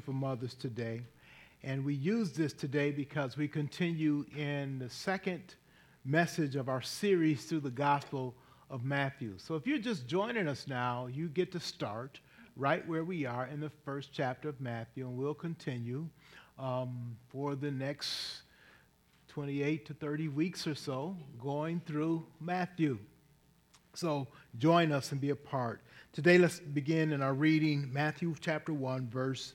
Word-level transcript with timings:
for 0.00 0.12
mothers 0.12 0.54
today. 0.54 1.02
And 1.62 1.84
we 1.84 1.94
use 1.94 2.32
this 2.32 2.52
today 2.52 2.90
because 2.90 3.36
we 3.36 3.48
continue 3.48 4.24
in 4.36 4.78
the 4.78 4.90
second 4.90 5.54
message 6.04 6.54
of 6.54 6.68
our 6.68 6.82
series 6.82 7.44
through 7.44 7.60
the 7.60 7.70
Gospel 7.70 8.34
of 8.70 8.84
Matthew. 8.84 9.34
So 9.38 9.54
if 9.54 9.66
you're 9.66 9.78
just 9.78 10.06
joining 10.06 10.48
us 10.48 10.66
now, 10.68 11.06
you 11.06 11.28
get 11.28 11.52
to 11.52 11.60
start 11.60 12.20
right 12.56 12.86
where 12.88 13.04
we 13.04 13.26
are 13.26 13.46
in 13.46 13.60
the 13.60 13.70
first 13.84 14.10
chapter 14.12 14.48
of 14.48 14.60
Matthew, 14.60 15.06
and 15.06 15.16
we'll 15.16 15.34
continue 15.34 16.08
um, 16.58 17.16
for 17.28 17.54
the 17.54 17.70
next 17.70 18.42
28 19.28 19.86
to 19.86 19.94
30 19.94 20.28
weeks 20.28 20.66
or 20.66 20.74
so 20.74 21.16
going 21.38 21.80
through 21.86 22.26
Matthew. 22.40 22.98
So 23.94 24.28
join 24.58 24.92
us 24.92 25.12
and 25.12 25.20
be 25.20 25.30
a 25.30 25.36
part. 25.36 25.82
Today, 26.12 26.38
let's 26.38 26.60
begin 26.60 27.12
in 27.12 27.20
our 27.20 27.34
reading 27.34 27.92
Matthew 27.92 28.34
chapter 28.40 28.72
1, 28.72 29.08
verse 29.08 29.54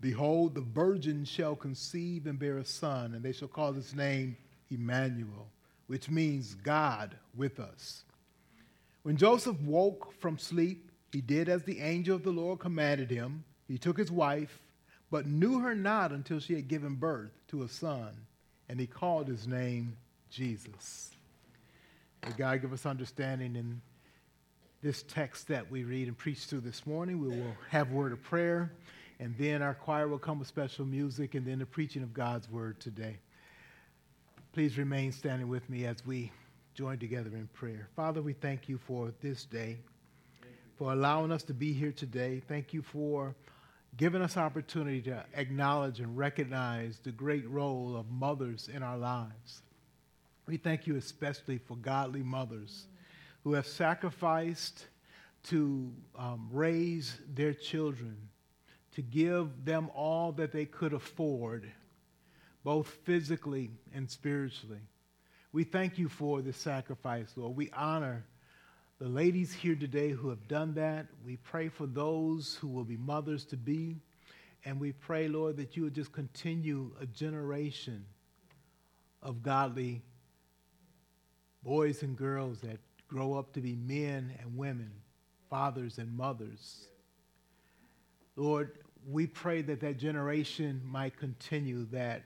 Behold, 0.00 0.54
the 0.54 0.60
virgin 0.60 1.24
shall 1.24 1.56
conceive 1.56 2.26
and 2.26 2.38
bear 2.38 2.58
a 2.58 2.64
son, 2.64 3.14
and 3.14 3.22
they 3.22 3.32
shall 3.32 3.48
call 3.48 3.72
his 3.72 3.94
name 3.94 4.36
Emmanuel, 4.70 5.48
which 5.88 6.08
means 6.08 6.54
God 6.54 7.16
with 7.36 7.58
us. 7.58 8.04
When 9.02 9.16
Joseph 9.16 9.60
woke 9.60 10.12
from 10.20 10.38
sleep, 10.38 10.90
he 11.12 11.20
did 11.20 11.48
as 11.48 11.62
the 11.62 11.80
angel 11.80 12.14
of 12.14 12.22
the 12.22 12.30
Lord 12.30 12.60
commanded 12.60 13.10
him. 13.10 13.44
He 13.66 13.78
took 13.78 13.98
his 13.98 14.12
wife, 14.12 14.60
but 15.10 15.26
knew 15.26 15.60
her 15.60 15.74
not 15.74 16.12
until 16.12 16.38
she 16.38 16.54
had 16.54 16.68
given 16.68 16.94
birth 16.94 17.32
to 17.48 17.62
a 17.62 17.68
son, 17.68 18.10
and 18.68 18.78
he 18.78 18.86
called 18.86 19.26
his 19.26 19.46
name 19.46 19.96
Jesus. 20.30 21.10
May 22.24 22.32
God 22.32 22.60
give 22.60 22.72
us 22.72 22.84
understanding 22.84 23.56
in 23.56 23.80
this 24.82 25.02
text 25.02 25.48
that 25.48 25.70
we 25.70 25.84
read 25.84 26.08
and 26.08 26.16
preach 26.16 26.40
through 26.40 26.60
this 26.60 26.86
morning. 26.86 27.20
We 27.20 27.28
will 27.28 27.56
have 27.70 27.90
word 27.90 28.12
of 28.12 28.22
prayer. 28.22 28.70
And 29.20 29.34
then 29.36 29.62
our 29.62 29.74
choir 29.74 30.06
will 30.06 30.18
come 30.18 30.38
with 30.38 30.48
special 30.48 30.84
music 30.84 31.34
and 31.34 31.44
then 31.44 31.58
the 31.58 31.66
preaching 31.66 32.02
of 32.02 32.14
God's 32.14 32.48
word 32.50 32.78
today. 32.78 33.18
Please 34.52 34.78
remain 34.78 35.12
standing 35.12 35.48
with 35.48 35.68
me 35.68 35.86
as 35.86 36.04
we 36.06 36.30
join 36.74 36.98
together 36.98 37.30
in 37.34 37.48
prayer. 37.52 37.88
Father, 37.96 38.22
we 38.22 38.32
thank 38.32 38.68
you 38.68 38.78
for 38.78 39.12
this 39.20 39.44
day, 39.44 39.78
for 40.76 40.92
allowing 40.92 41.32
us 41.32 41.42
to 41.44 41.54
be 41.54 41.72
here 41.72 41.90
today. 41.90 42.40
Thank 42.46 42.72
you 42.72 42.82
for 42.82 43.34
giving 43.96 44.22
us 44.22 44.36
opportunity 44.36 45.00
to 45.02 45.24
acknowledge 45.34 45.98
and 45.98 46.16
recognize 46.16 47.00
the 47.00 47.10
great 47.10 47.48
role 47.48 47.96
of 47.96 48.08
mothers 48.08 48.68
in 48.72 48.84
our 48.84 48.96
lives. 48.96 49.62
We 50.46 50.56
thank 50.56 50.86
you 50.86 50.96
especially 50.96 51.58
for 51.58 51.76
godly 51.76 52.22
mothers 52.22 52.86
who 53.42 53.54
have 53.54 53.66
sacrificed 53.66 54.86
to 55.44 55.92
um, 56.16 56.48
raise 56.52 57.18
their 57.34 57.52
children 57.52 58.16
to 58.98 59.02
give 59.02 59.64
them 59.64 59.88
all 59.94 60.32
that 60.32 60.50
they 60.50 60.64
could 60.64 60.92
afford, 60.92 61.70
both 62.64 62.88
physically 63.04 63.70
and 63.94 64.10
spiritually. 64.10 64.80
We 65.52 65.62
thank 65.62 65.98
you 65.98 66.08
for 66.08 66.42
this 66.42 66.56
sacrifice, 66.56 67.32
Lord. 67.36 67.56
We 67.56 67.70
honor 67.70 68.24
the 68.98 69.06
ladies 69.08 69.52
here 69.52 69.76
today 69.76 70.10
who 70.10 70.30
have 70.30 70.48
done 70.48 70.74
that. 70.74 71.06
We 71.24 71.36
pray 71.36 71.68
for 71.68 71.86
those 71.86 72.58
who 72.60 72.66
will 72.66 72.82
be 72.82 72.96
mothers 72.96 73.44
to 73.44 73.56
be. 73.56 73.98
And 74.64 74.80
we 74.80 74.90
pray, 74.90 75.28
Lord, 75.28 75.58
that 75.58 75.76
you 75.76 75.84
would 75.84 75.94
just 75.94 76.10
continue 76.10 76.90
a 77.00 77.06
generation 77.06 78.04
of 79.22 79.44
godly 79.44 80.02
boys 81.62 82.02
and 82.02 82.16
girls 82.16 82.62
that 82.62 82.80
grow 83.06 83.34
up 83.34 83.52
to 83.52 83.60
be 83.60 83.76
men 83.76 84.34
and 84.40 84.58
women, 84.58 84.90
fathers 85.48 85.98
and 85.98 86.16
mothers. 86.16 86.88
Lord, 88.34 88.72
we 89.06 89.26
pray 89.26 89.62
that 89.62 89.80
that 89.80 89.98
generation 89.98 90.80
might 90.84 91.16
continue, 91.16 91.86
that 91.86 92.22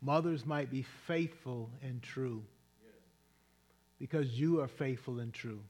mothers 0.00 0.46
might 0.46 0.70
be 0.70 0.82
faithful 1.06 1.70
and 1.82 2.02
true. 2.02 2.42
Because 3.98 4.28
you 4.38 4.60
are 4.60 4.68
faithful 4.68 5.20
and 5.20 5.32
true. 5.32 5.60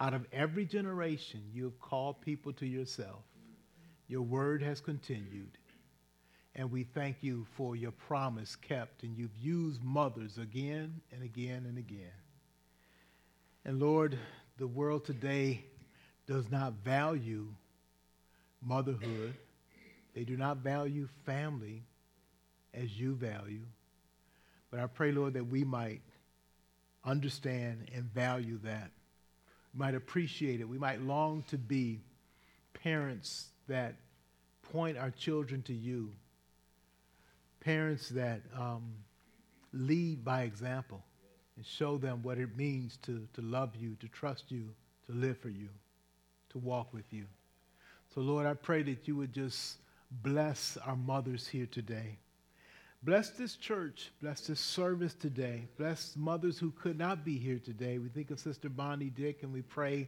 Out 0.00 0.14
of 0.14 0.26
every 0.32 0.64
generation, 0.64 1.40
you 1.52 1.64
have 1.64 1.78
called 1.80 2.20
people 2.20 2.52
to 2.54 2.66
yourself. 2.66 3.22
Your 4.08 4.22
word 4.22 4.62
has 4.62 4.80
continued. 4.80 5.56
And 6.56 6.70
we 6.70 6.84
thank 6.84 7.22
you 7.22 7.46
for 7.56 7.76
your 7.76 7.92
promise 7.92 8.56
kept. 8.56 9.02
And 9.02 9.16
you've 9.16 9.36
used 9.36 9.82
mothers 9.82 10.38
again 10.38 11.00
and 11.12 11.22
again 11.22 11.66
and 11.68 11.78
again. 11.78 12.12
And 13.64 13.80
Lord, 13.80 14.18
the 14.58 14.66
world 14.66 15.04
today 15.04 15.64
does 16.26 16.50
not 16.50 16.74
value 16.84 17.46
motherhood. 18.64 19.34
They 20.14 20.24
do 20.24 20.36
not 20.36 20.58
value 20.58 21.08
family 21.24 21.82
as 22.72 22.98
you 22.98 23.14
value. 23.14 23.66
But 24.70 24.80
I 24.80 24.86
pray, 24.86 25.12
Lord, 25.12 25.34
that 25.34 25.46
we 25.46 25.64
might 25.64 26.02
understand 27.04 27.88
and 27.94 28.04
value 28.04 28.58
that. 28.64 28.90
We 29.72 29.78
might 29.78 29.94
appreciate 29.94 30.60
it. 30.60 30.68
We 30.68 30.78
might 30.78 31.00
long 31.00 31.44
to 31.48 31.58
be 31.58 32.00
parents 32.82 33.48
that 33.68 33.96
point 34.72 34.98
our 34.98 35.10
children 35.10 35.62
to 35.62 35.74
you, 35.74 36.12
parents 37.60 38.08
that 38.10 38.42
um, 38.58 38.94
lead 39.72 40.24
by 40.24 40.42
example 40.42 41.02
and 41.56 41.64
show 41.64 41.98
them 41.98 42.22
what 42.22 42.38
it 42.38 42.56
means 42.56 42.98
to, 43.02 43.26
to 43.34 43.42
love 43.42 43.76
you, 43.76 43.96
to 44.00 44.08
trust 44.08 44.50
you, 44.50 44.70
to 45.06 45.12
live 45.12 45.38
for 45.38 45.48
you, 45.48 45.68
to 46.50 46.58
walk 46.58 46.92
with 46.92 47.12
you. 47.12 47.26
So, 48.14 48.20
Lord, 48.20 48.46
I 48.46 48.54
pray 48.54 48.84
that 48.84 49.08
you 49.08 49.16
would 49.16 49.32
just 49.32 49.78
bless 50.22 50.78
our 50.86 50.94
mothers 50.94 51.48
here 51.48 51.66
today. 51.66 52.16
Bless 53.02 53.30
this 53.30 53.56
church. 53.56 54.12
Bless 54.22 54.46
this 54.46 54.60
service 54.60 55.14
today. 55.14 55.66
Bless 55.76 56.14
mothers 56.16 56.56
who 56.56 56.70
could 56.70 56.96
not 56.96 57.24
be 57.24 57.36
here 57.36 57.58
today. 57.58 57.98
We 57.98 58.08
think 58.08 58.30
of 58.30 58.38
Sister 58.38 58.68
Bonnie 58.68 59.10
Dick 59.10 59.42
and 59.42 59.52
we 59.52 59.62
pray 59.62 60.06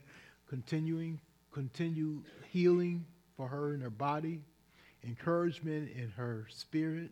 continuing, 0.48 1.18
continue 1.50 2.22
healing 2.52 3.04
for 3.36 3.48
her 3.48 3.74
in 3.74 3.80
her 3.80 3.90
body, 3.90 4.40
encouragement 5.04 5.90
in 5.96 6.12
her 6.16 6.46
spirit. 6.48 7.10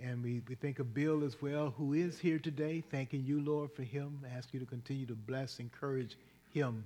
And 0.00 0.22
we, 0.22 0.42
we 0.46 0.54
think 0.54 0.80
of 0.80 0.92
Bill 0.92 1.24
as 1.24 1.40
well, 1.40 1.72
who 1.78 1.94
is 1.94 2.18
here 2.18 2.38
today. 2.38 2.84
Thanking 2.90 3.24
you, 3.24 3.40
Lord, 3.40 3.72
for 3.72 3.84
him. 3.84 4.20
I 4.22 4.36
ask 4.36 4.52
you 4.52 4.60
to 4.60 4.66
continue 4.66 5.06
to 5.06 5.14
bless, 5.14 5.58
encourage 5.60 6.18
him 6.52 6.84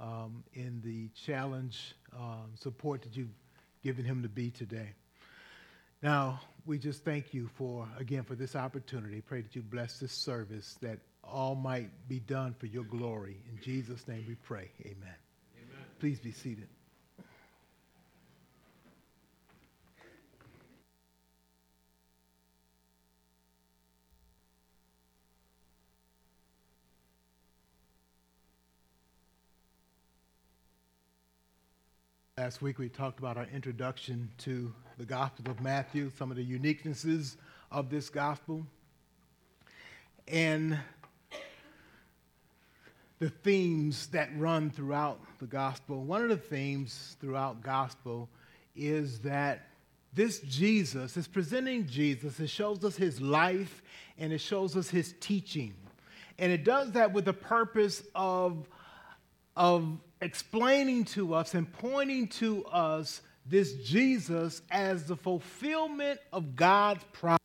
um, 0.00 0.42
in 0.54 0.80
the 0.82 1.08
challenge, 1.26 1.94
um, 2.16 2.50
support 2.54 3.02
that 3.02 3.16
you've 3.16 3.34
given 3.82 4.04
him 4.04 4.22
to 4.22 4.28
be 4.28 4.50
today. 4.50 4.94
Now, 6.02 6.40
we 6.64 6.78
just 6.78 7.04
thank 7.04 7.34
you 7.34 7.48
for, 7.56 7.86
again, 7.98 8.22
for 8.24 8.34
this 8.34 8.56
opportunity. 8.56 9.20
Pray 9.20 9.42
that 9.42 9.54
you 9.54 9.62
bless 9.62 9.98
this 9.98 10.12
service, 10.12 10.78
that 10.80 10.98
all 11.22 11.54
might 11.54 11.90
be 12.08 12.20
done 12.20 12.54
for 12.58 12.66
your 12.66 12.84
glory. 12.84 13.36
In 13.50 13.62
Jesus' 13.62 14.06
name 14.08 14.24
we 14.26 14.34
pray. 14.34 14.70
Amen. 14.82 14.96
Amen. 15.56 15.84
Please 15.98 16.18
be 16.18 16.32
seated. 16.32 16.68
Last 32.40 32.62
week 32.62 32.78
we 32.78 32.88
talked 32.88 33.18
about 33.18 33.36
our 33.36 33.46
introduction 33.52 34.30
to 34.38 34.72
the 34.96 35.04
Gospel 35.04 35.50
of 35.50 35.60
Matthew, 35.60 36.10
some 36.16 36.30
of 36.30 36.38
the 36.38 36.58
uniquenesses 36.58 37.36
of 37.70 37.90
this 37.90 38.08
gospel. 38.08 38.66
and 40.26 40.78
the 43.18 43.28
themes 43.28 44.06
that 44.06 44.30
run 44.38 44.70
throughout 44.70 45.20
the 45.38 45.44
gospel. 45.44 46.02
One 46.02 46.22
of 46.22 46.30
the 46.30 46.38
themes 46.38 47.18
throughout 47.20 47.62
gospel 47.62 48.30
is 48.74 49.18
that 49.18 49.68
this 50.14 50.40
Jesus 50.40 51.18
is 51.18 51.28
presenting 51.28 51.86
Jesus. 51.86 52.40
It 52.40 52.48
shows 52.48 52.82
us 52.86 52.96
his 52.96 53.20
life 53.20 53.82
and 54.16 54.32
it 54.32 54.40
shows 54.40 54.78
us 54.78 54.88
his 54.88 55.14
teaching. 55.20 55.74
And 56.38 56.50
it 56.50 56.64
does 56.64 56.92
that 56.92 57.12
with 57.12 57.26
the 57.26 57.34
purpose 57.34 58.02
of, 58.14 58.66
of 59.58 59.98
explaining 60.20 61.04
to 61.04 61.34
us 61.34 61.54
and 61.54 61.72
pointing 61.72 62.28
to 62.28 62.64
us 62.66 63.22
this 63.46 63.74
Jesus 63.74 64.62
as 64.70 65.04
the 65.04 65.16
fulfillment 65.16 66.20
of 66.32 66.56
God's 66.56 67.04
promise. 67.12 67.38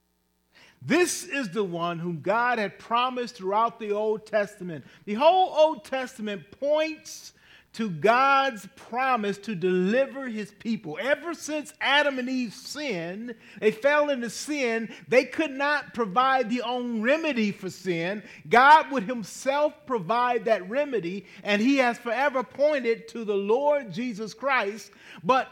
This 0.81 1.23
is 1.23 1.49
the 1.49 1.63
one 1.63 1.97
whom 1.97 2.21
God 2.21 2.59
had 2.59 2.77
promised 2.77 3.35
throughout 3.35 3.79
the 3.79 3.91
Old 3.91 4.27
Testament. 4.27 4.85
The 5.05 5.15
whole 5.15 5.51
Old 5.55 5.85
Testament 5.85 6.43
points 6.59 7.33
to 7.75 7.89
God's 7.89 8.67
promise 8.75 9.37
to 9.39 9.53
deliver 9.53 10.27
his 10.27 10.51
people. 10.51 10.97
Ever 11.01 11.33
since 11.33 11.73
Adam 11.81 12.19
and 12.19 12.29
Eve 12.29 12.53
sinned, 12.53 13.35
they 13.59 13.71
fell 13.71 14.09
into 14.09 14.29
sin, 14.29 14.93
they 15.09 15.25
could 15.25 15.51
not 15.51 15.93
provide 15.93 16.49
the 16.49 16.61
own 16.61 17.01
remedy 17.01 17.51
for 17.51 17.69
sin. 17.69 18.23
God 18.47 18.91
would 18.91 19.03
himself 19.03 19.73
provide 19.85 20.45
that 20.45 20.69
remedy, 20.69 21.25
and 21.43 21.61
he 21.61 21.77
has 21.77 21.97
forever 21.97 22.43
pointed 22.43 23.09
to 23.09 23.25
the 23.25 23.35
Lord 23.35 23.91
Jesus 23.91 24.33
Christ. 24.33 24.91
But 25.21 25.49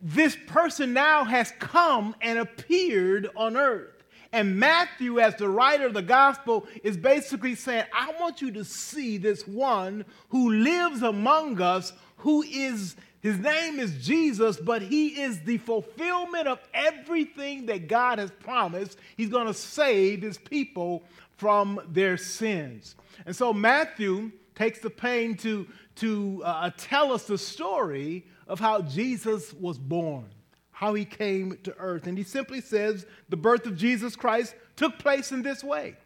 this 0.00 0.36
person 0.46 0.92
now 0.94 1.24
has 1.24 1.52
come 1.58 2.16
and 2.22 2.38
appeared 2.38 3.28
on 3.36 3.56
earth. 3.56 3.93
And 4.34 4.58
Matthew, 4.58 5.20
as 5.20 5.36
the 5.36 5.48
writer 5.48 5.86
of 5.86 5.94
the 5.94 6.02
gospel, 6.02 6.66
is 6.82 6.96
basically 6.96 7.54
saying, 7.54 7.84
I 7.94 8.12
want 8.20 8.42
you 8.42 8.50
to 8.50 8.64
see 8.64 9.16
this 9.16 9.46
one 9.46 10.04
who 10.30 10.52
lives 10.54 11.02
among 11.02 11.60
us, 11.60 11.92
who 12.16 12.42
is, 12.42 12.96
his 13.20 13.38
name 13.38 13.78
is 13.78 14.04
Jesus, 14.04 14.56
but 14.56 14.82
he 14.82 15.22
is 15.22 15.40
the 15.42 15.58
fulfillment 15.58 16.48
of 16.48 16.58
everything 16.74 17.66
that 17.66 17.86
God 17.86 18.18
has 18.18 18.32
promised. 18.32 18.98
He's 19.16 19.28
going 19.28 19.46
to 19.46 19.54
save 19.54 20.22
his 20.22 20.36
people 20.36 21.04
from 21.36 21.80
their 21.92 22.16
sins. 22.16 22.96
And 23.26 23.36
so 23.36 23.52
Matthew 23.52 24.32
takes 24.56 24.80
the 24.80 24.90
pain 24.90 25.36
to, 25.36 25.64
to 25.96 26.42
uh, 26.44 26.70
tell 26.76 27.12
us 27.12 27.22
the 27.28 27.38
story 27.38 28.26
of 28.48 28.58
how 28.58 28.82
Jesus 28.82 29.54
was 29.54 29.78
born 29.78 30.26
how 30.74 30.92
he 30.92 31.04
came 31.04 31.56
to 31.62 31.74
earth. 31.78 32.06
And 32.06 32.18
he 32.18 32.24
simply 32.24 32.60
says 32.60 33.06
the 33.28 33.36
birth 33.36 33.64
of 33.64 33.76
Jesus 33.76 34.16
Christ 34.16 34.54
took 34.76 34.98
place 34.98 35.30
in 35.30 35.42
this 35.42 35.62
way. 35.62 35.96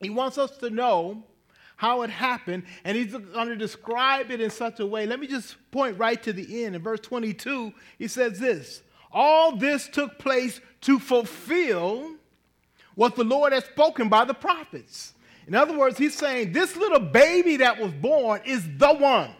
He 0.00 0.08
wants 0.08 0.38
us 0.38 0.56
to 0.58 0.70
know 0.70 1.22
how 1.76 2.02
it 2.02 2.10
happened, 2.10 2.64
and 2.84 2.96
he's 2.96 3.12
going 3.12 3.48
to 3.48 3.56
describe 3.56 4.30
it 4.30 4.40
in 4.40 4.50
such 4.50 4.80
a 4.80 4.86
way. 4.86 5.06
Let 5.06 5.20
me 5.20 5.26
just 5.26 5.56
point 5.70 5.98
right 5.98 6.20
to 6.22 6.32
the 6.32 6.64
end. 6.64 6.74
In 6.74 6.82
verse 6.82 7.00
22, 7.00 7.72
he 7.98 8.08
says 8.08 8.38
this 8.38 8.82
All 9.12 9.56
this 9.56 9.86
took 9.86 10.18
place 10.18 10.60
to 10.82 10.98
fulfill 10.98 12.14
what 12.94 13.16
the 13.16 13.24
Lord 13.24 13.52
had 13.52 13.64
spoken 13.64 14.08
by 14.08 14.24
the 14.24 14.34
prophets. 14.34 15.12
In 15.46 15.54
other 15.54 15.76
words, 15.76 15.98
he's 15.98 16.16
saying 16.16 16.52
this 16.52 16.74
little 16.76 17.00
baby 17.00 17.58
that 17.58 17.78
was 17.78 17.92
born 17.92 18.40
is 18.46 18.66
the 18.78 18.94
one. 18.94 19.30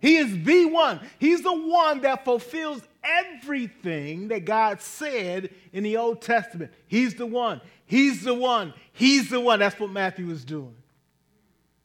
He 0.00 0.16
is 0.16 0.44
the 0.44 0.66
one. 0.66 1.00
He's 1.18 1.42
the 1.42 1.52
one 1.52 2.00
that 2.00 2.24
fulfills 2.24 2.82
everything 3.04 4.28
that 4.28 4.44
God 4.44 4.80
said 4.80 5.50
in 5.72 5.84
the 5.84 5.96
Old 5.96 6.22
Testament. 6.22 6.72
He's 6.86 7.14
the 7.14 7.26
one. 7.26 7.60
He's 7.86 8.22
the 8.22 8.34
one. 8.34 8.74
He's 8.92 9.30
the 9.30 9.40
one. 9.40 9.58
That's 9.58 9.78
what 9.78 9.90
Matthew 9.90 10.30
is 10.30 10.44
doing. 10.44 10.74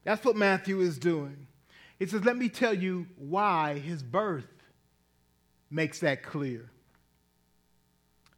That's 0.04 0.24
what 0.24 0.36
Matthew 0.36 0.80
is 0.80 0.98
doing. 0.98 1.48
He 2.00 2.06
says, 2.06 2.24
Let 2.24 2.38
me 2.38 2.50
tell 2.50 2.74
you 2.74 3.08
why 3.18 3.80
his 3.80 4.04
birth 4.04 4.48
makes 5.70 6.00
that 6.00 6.24
clear. 6.24 6.70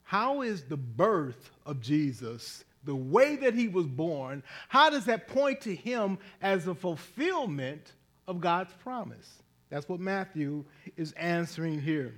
How 0.04 0.42
is 0.42 0.64
the 0.64 0.78
birth 0.78 1.52
of 1.68 1.80
Jesus, 1.80 2.64
the 2.84 2.96
way 2.96 3.36
that 3.36 3.54
he 3.54 3.68
was 3.68 3.86
born, 3.86 4.42
how 4.68 4.90
does 4.90 5.06
that 5.06 5.28
point 5.28 5.62
to 5.62 5.76
him 5.76 6.18
as 6.42 6.66
a 6.66 6.74
fulfillment 6.74 7.94
of 8.28 8.42
God's 8.42 8.74
promise? 8.74 9.44
That's 9.70 9.88
what 9.88 10.00
Matthew 10.00 10.66
is 10.98 11.12
answering 11.12 11.80
here. 11.80 12.16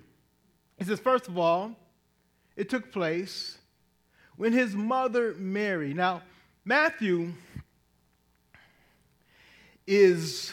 He 0.81 0.85
says, 0.87 0.99
first 0.99 1.27
of 1.27 1.37
all, 1.37 1.75
it 2.55 2.67
took 2.67 2.91
place 2.91 3.59
when 4.35 4.51
his 4.51 4.73
mother 4.73 5.35
Mary. 5.37 5.93
Now, 5.93 6.23
Matthew 6.65 7.33
is, 9.85 10.51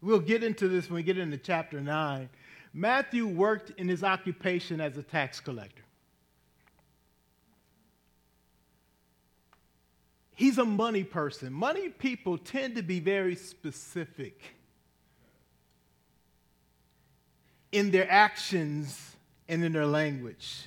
we'll 0.00 0.18
get 0.18 0.42
into 0.42 0.66
this 0.66 0.90
when 0.90 0.96
we 0.96 1.04
get 1.04 1.16
into 1.16 1.36
chapter 1.36 1.80
9. 1.80 2.28
Matthew 2.74 3.28
worked 3.28 3.70
in 3.78 3.86
his 3.86 4.02
occupation 4.02 4.80
as 4.80 4.96
a 4.96 5.02
tax 5.04 5.38
collector. 5.38 5.84
He's 10.34 10.58
a 10.58 10.64
money 10.64 11.04
person. 11.04 11.52
Money 11.52 11.88
people 11.88 12.36
tend 12.36 12.74
to 12.74 12.82
be 12.82 12.98
very 12.98 13.36
specific 13.36 14.42
in 17.70 17.92
their 17.92 18.10
actions 18.10 19.11
and 19.52 19.62
in 19.62 19.72
their 19.74 19.86
language. 19.86 20.66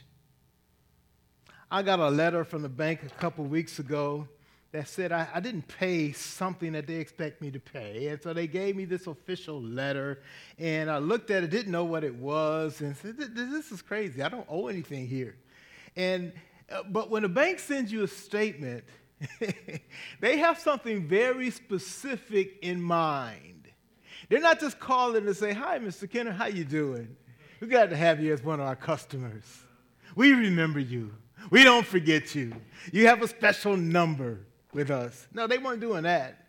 I 1.71 1.81
got 1.81 1.99
a 1.99 2.09
letter 2.09 2.43
from 2.43 2.61
the 2.61 2.69
bank 2.69 3.01
a 3.03 3.09
couple 3.09 3.43
weeks 3.43 3.79
ago 3.79 4.27
that 4.73 4.87
said 4.87 5.11
I, 5.11 5.27
I, 5.33 5.39
didn't 5.39 5.67
pay 5.67 6.11
something 6.11 6.73
that 6.73 6.85
they 6.85 6.97
expect 6.97 7.41
me 7.41 7.49
to 7.49 7.59
pay. 7.59 8.09
And 8.09 8.21
so 8.21 8.31
they 8.31 8.45
gave 8.45 8.75
me 8.75 8.85
this 8.85 9.07
official 9.07 9.59
letter, 9.59 10.21
and 10.59 10.91
I 10.91 10.99
looked 10.99 11.31
at 11.31 11.43
it, 11.43 11.49
didn't 11.49 11.71
know 11.71 11.85
what 11.85 12.03
it 12.03 12.13
was, 12.13 12.81
and 12.81 12.95
said, 12.95 13.17
This 13.17 13.71
is 13.71 13.81
crazy. 13.81 14.21
I 14.21 14.29
don't 14.29 14.45
owe 14.47 14.67
anything 14.67 15.07
here. 15.07 15.35
And, 15.95 16.31
uh, 16.71 16.83
but 16.87 17.09
when 17.09 17.23
a 17.23 17.29
bank 17.29 17.57
sends 17.57 17.91
you 17.91 18.03
a 18.03 18.07
statement, 18.07 18.83
they 20.19 20.37
have 20.37 20.59
something 20.59 21.07
very 21.07 21.49
specific 21.49 22.59
in 22.61 22.79
mind. 22.83 23.67
They're 24.29 24.41
not 24.41 24.59
just 24.59 24.79
calling 24.79 25.25
to 25.25 25.33
say, 25.33 25.53
hi, 25.53 25.79
Mr. 25.79 26.07
Kenner, 26.07 26.31
how 26.31 26.45
you 26.45 26.65
doing? 26.65 27.15
We 27.59 27.67
got 27.67 27.89
to 27.89 27.97
have 27.97 28.21
you 28.21 28.33
as 28.33 28.43
one 28.43 28.59
of 28.59 28.67
our 28.67 28.75
customers. 28.75 29.43
We 30.15 30.33
remember 30.33 30.79
you. 30.79 31.13
We 31.49 31.63
don't 31.63 31.85
forget 31.85 32.35
you. 32.35 32.53
You 32.91 33.07
have 33.07 33.21
a 33.21 33.27
special 33.27 33.77
number 33.77 34.39
with 34.73 34.91
us. 34.91 35.27
No, 35.33 35.47
they 35.47 35.57
weren't 35.57 35.81
doing 35.81 36.03
that. 36.03 36.45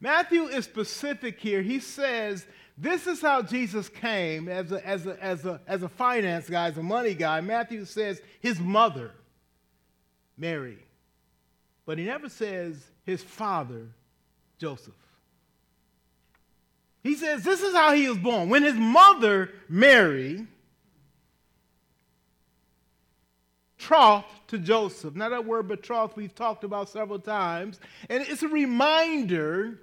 Matthew 0.00 0.44
is 0.44 0.64
specific 0.64 1.40
here. 1.40 1.62
He 1.62 1.80
says, 1.80 2.46
this 2.76 3.06
is 3.06 3.22
how 3.22 3.40
Jesus 3.42 3.88
came 3.88 4.48
as 4.48 4.72
a, 4.72 4.86
as 4.86 5.06
a, 5.06 5.22
as 5.22 5.46
a, 5.46 5.60
as 5.66 5.82
a 5.82 5.88
finance 5.88 6.48
guy, 6.48 6.66
as 6.66 6.76
a 6.76 6.82
money 6.82 7.14
guy. 7.14 7.40
Matthew 7.40 7.84
says 7.84 8.20
his 8.40 8.58
mother, 8.58 9.12
Mary. 10.36 10.78
But 11.86 11.98
he 11.98 12.04
never 12.04 12.28
says 12.28 12.84
his 13.04 13.22
father, 13.22 13.86
Joseph. 14.58 14.94
He 17.04 17.14
says 17.14 17.44
this 17.44 17.62
is 17.62 17.72
how 17.72 17.94
he 17.94 18.08
was 18.08 18.18
born. 18.18 18.48
When 18.48 18.64
his 18.64 18.74
mother, 18.74 19.52
Mary, 19.68 20.48
betrothed 23.84 24.24
to 24.48 24.58
Joseph. 24.58 25.14
Now, 25.14 25.28
that 25.28 25.44
word 25.44 25.68
betrothed 25.68 26.16
we've 26.16 26.34
talked 26.34 26.64
about 26.64 26.88
several 26.88 27.18
times, 27.18 27.78
and 28.08 28.24
it's 28.26 28.42
a 28.42 28.48
reminder. 28.48 29.78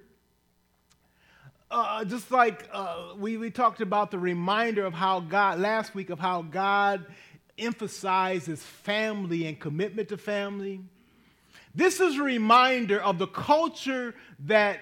Uh, 1.69 2.03
just 2.03 2.31
like 2.31 2.67
uh, 2.73 3.13
we, 3.17 3.37
we 3.37 3.49
talked 3.49 3.79
about 3.79 4.11
the 4.11 4.17
reminder 4.17 4.85
of 4.85 4.93
how 4.93 5.19
God, 5.19 5.59
last 5.59 5.93
week, 5.93 6.09
of 6.09 6.19
how 6.19 6.41
God 6.41 7.05
emphasizes 7.57 8.61
family 8.61 9.45
and 9.45 9.59
commitment 9.59 10.09
to 10.09 10.17
family. 10.17 10.81
This 11.73 11.99
is 11.99 12.17
a 12.17 12.23
reminder 12.23 12.99
of 13.01 13.19
the 13.19 13.27
culture 13.27 14.15
that 14.39 14.79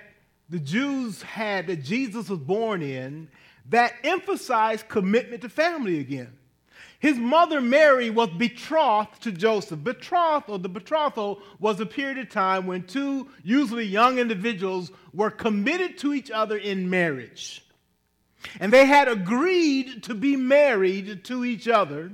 the 0.50 0.60
Jews 0.60 1.22
had 1.22 1.68
that 1.68 1.84
Jesus 1.84 2.30
was 2.30 2.40
born 2.40 2.82
in 2.82 3.30
that 3.70 3.94
emphasized 4.04 4.88
commitment 4.88 5.44
to 5.44 5.50
family 5.50 6.00
again. 6.00 6.34
His 7.00 7.18
mother 7.18 7.62
Mary 7.62 8.10
was 8.10 8.30
betrothed 8.30 9.22
to 9.22 9.32
Joseph. 9.32 9.84
Betrothed, 9.84 10.50
or 10.50 10.60
the 10.60 10.68
betrothal, 10.68 11.42
was 11.60 11.80
a 11.80 11.86
period 11.86 12.18
of 12.18 12.30
time 12.30 12.68
when 12.68 12.84
two, 12.84 13.30
usually 13.42 13.86
young 13.86 14.18
individuals, 14.20 14.92
were 15.14 15.32
committed 15.32 15.98
to 16.00 16.14
each 16.14 16.30
other 16.30 16.58
in 16.58 16.90
marriage. 16.90 17.64
And 18.60 18.74
they 18.74 18.86
had 18.86 19.08
agreed 19.08 20.04
to 20.04 20.14
be 20.14 20.36
married 20.36 21.24
to 21.26 21.46
each 21.46 21.68
other, 21.70 22.12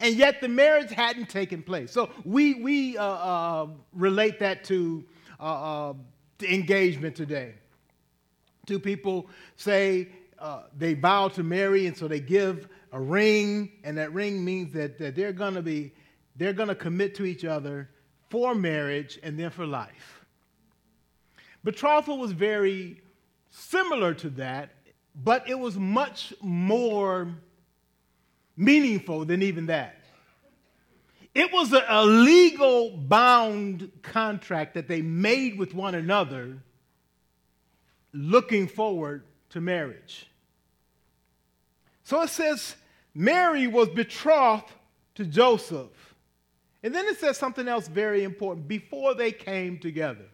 and 0.00 0.14
yet 0.16 0.40
the 0.42 0.48
marriage 0.48 0.90
hadn't 0.90 1.30
taken 1.30 1.62
place. 1.62 1.90
So 1.92 2.10
we, 2.24 2.54
we 2.54 2.98
uh, 2.98 3.04
uh, 3.04 3.66
relate 3.94 4.40
that 4.40 4.64
to 4.64 5.04
uh, 5.40 5.90
uh 5.90 5.94
engagement 6.42 7.16
today. 7.16 7.54
Two 8.66 8.78
people 8.80 9.28
say 9.56 10.08
uh, 10.38 10.64
they 10.76 10.94
vow 10.94 11.28
to 11.28 11.42
marry, 11.42 11.86
and 11.86 11.96
so 11.96 12.08
they 12.08 12.20
give 12.20 12.68
a 12.92 13.00
ring, 13.00 13.70
and 13.84 13.96
that 13.98 14.12
ring 14.12 14.44
means 14.44 14.72
that, 14.74 14.98
that 14.98 15.14
they're 15.14 15.32
going 15.32 15.54
to 15.54 15.62
be, 15.62 15.92
they're 16.36 16.52
going 16.52 16.68
to 16.68 16.74
commit 16.74 17.14
to 17.16 17.24
each 17.24 17.44
other 17.44 17.88
for 18.28 18.54
marriage 18.54 19.18
and 19.22 19.38
then 19.38 19.50
for 19.50 19.66
life. 19.66 20.24
Betrothal 21.64 22.18
was 22.18 22.32
very 22.32 23.00
similar 23.50 24.14
to 24.14 24.30
that, 24.30 24.70
but 25.24 25.48
it 25.48 25.58
was 25.58 25.76
much 25.76 26.34
more 26.40 27.28
meaningful 28.56 29.24
than 29.24 29.42
even 29.42 29.66
that. 29.66 29.96
It 31.34 31.52
was 31.52 31.72
a, 31.72 31.84
a 31.88 32.04
legal 32.04 32.96
bound 32.96 33.90
contract 34.02 34.74
that 34.74 34.88
they 34.88 35.02
made 35.02 35.58
with 35.58 35.74
one 35.74 35.94
another 35.94 36.58
looking 38.16 38.66
forward 38.66 39.24
to 39.50 39.60
marriage. 39.60 40.26
So 42.02 42.22
it 42.22 42.30
says 42.30 42.76
Mary 43.14 43.66
was 43.66 43.88
betrothed 43.88 44.70
to 45.16 45.24
Joseph. 45.24 46.14
And 46.82 46.94
then 46.94 47.06
it 47.06 47.18
says 47.18 47.36
something 47.36 47.66
else 47.66 47.88
very 47.88 48.22
important 48.22 48.68
before 48.68 49.14
they 49.14 49.32
came 49.32 49.78
together. 49.78 50.26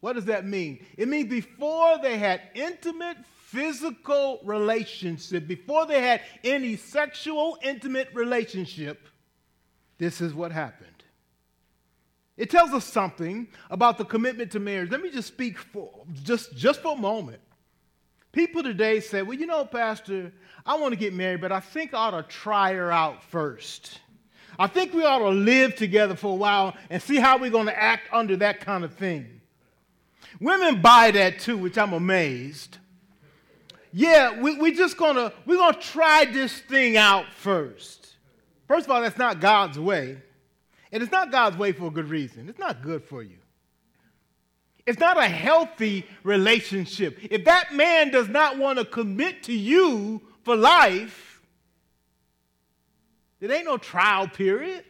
What 0.00 0.14
does 0.14 0.26
that 0.26 0.44
mean? 0.44 0.84
It 0.96 1.08
means 1.08 1.28
before 1.28 1.98
they 2.02 2.18
had 2.18 2.42
intimate 2.54 3.16
physical 3.46 4.40
relationship, 4.44 5.46
before 5.46 5.86
they 5.86 6.02
had 6.02 6.20
any 6.44 6.76
sexual 6.76 7.56
intimate 7.62 8.10
relationship, 8.12 9.08
this 9.98 10.20
is 10.20 10.34
what 10.34 10.52
happened. 10.52 10.95
It 12.36 12.50
tells 12.50 12.72
us 12.72 12.84
something 12.84 13.48
about 13.70 13.96
the 13.96 14.04
commitment 14.04 14.52
to 14.52 14.60
marriage. 14.60 14.90
Let 14.90 15.02
me 15.02 15.10
just 15.10 15.28
speak 15.28 15.58
for 15.58 15.90
just, 16.22 16.54
just 16.56 16.82
for 16.82 16.94
a 16.94 17.00
moment. 17.00 17.40
People 18.32 18.62
today 18.62 19.00
say, 19.00 19.22
well, 19.22 19.38
you 19.38 19.46
know, 19.46 19.64
Pastor, 19.64 20.32
I 20.66 20.76
want 20.76 20.92
to 20.92 20.96
get 20.96 21.14
married, 21.14 21.40
but 21.40 21.52
I 21.52 21.60
think 21.60 21.94
I 21.94 21.98
ought 21.98 22.10
to 22.10 22.22
try 22.22 22.74
her 22.74 22.92
out 22.92 23.22
first. 23.24 24.00
I 24.58 24.66
think 24.66 24.92
we 24.92 25.04
ought 25.04 25.20
to 25.20 25.30
live 25.30 25.76
together 25.76 26.14
for 26.14 26.32
a 26.32 26.36
while 26.36 26.76
and 26.90 27.00
see 27.02 27.16
how 27.16 27.38
we're 27.38 27.50
going 27.50 27.66
to 27.66 27.82
act 27.82 28.08
under 28.12 28.36
that 28.36 28.60
kind 28.60 28.84
of 28.84 28.94
thing. 28.94 29.40
Women 30.40 30.82
buy 30.82 31.10
that 31.12 31.38
too, 31.38 31.56
which 31.56 31.78
I'm 31.78 31.94
amazed. 31.94 32.76
Yeah, 33.92 34.38
we, 34.38 34.58
we're 34.58 34.74
just 34.74 34.98
gonna, 34.98 35.32
we're 35.46 35.56
gonna 35.56 35.80
try 35.80 36.26
this 36.26 36.58
thing 36.58 36.98
out 36.98 37.32
first. 37.32 38.14
First 38.68 38.84
of 38.84 38.90
all, 38.90 39.00
that's 39.00 39.16
not 39.16 39.40
God's 39.40 39.78
way. 39.78 40.18
And 40.92 41.02
it's 41.02 41.12
not 41.12 41.32
God's 41.32 41.56
way 41.56 41.72
for 41.72 41.86
a 41.86 41.90
good 41.90 42.08
reason. 42.08 42.48
It's 42.48 42.58
not 42.58 42.82
good 42.82 43.04
for 43.04 43.22
you. 43.22 43.38
It's 44.86 45.00
not 45.00 45.18
a 45.18 45.26
healthy 45.26 46.06
relationship. 46.22 47.18
If 47.22 47.44
that 47.46 47.74
man 47.74 48.10
does 48.10 48.28
not 48.28 48.56
want 48.56 48.78
to 48.78 48.84
commit 48.84 49.42
to 49.44 49.52
you 49.52 50.22
for 50.44 50.54
life, 50.54 51.42
there 53.40 53.50
ain't 53.50 53.64
no 53.64 53.78
trial 53.78 54.28
period. 54.28 54.84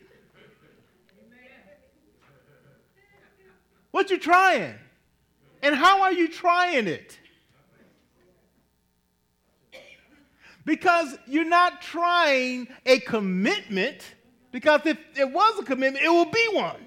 What 3.91 4.11
you 4.11 4.19
trying? 4.19 4.75
And 5.63 5.75
how 5.75 6.03
are 6.03 6.13
you 6.13 6.29
trying 6.29 6.87
it? 6.87 7.19
Because 10.67 11.17
you're 11.27 11.45
not 11.45 11.81
trying 11.81 12.69
a 12.85 12.99
commitment, 13.01 14.16
because 14.57 14.87
if 14.87 14.97
it 15.15 15.31
was 15.31 15.59
a 15.59 15.63
commitment, 15.63 16.03
it 16.03 16.09
will 16.09 16.31
be 16.31 16.49
one. 16.53 16.81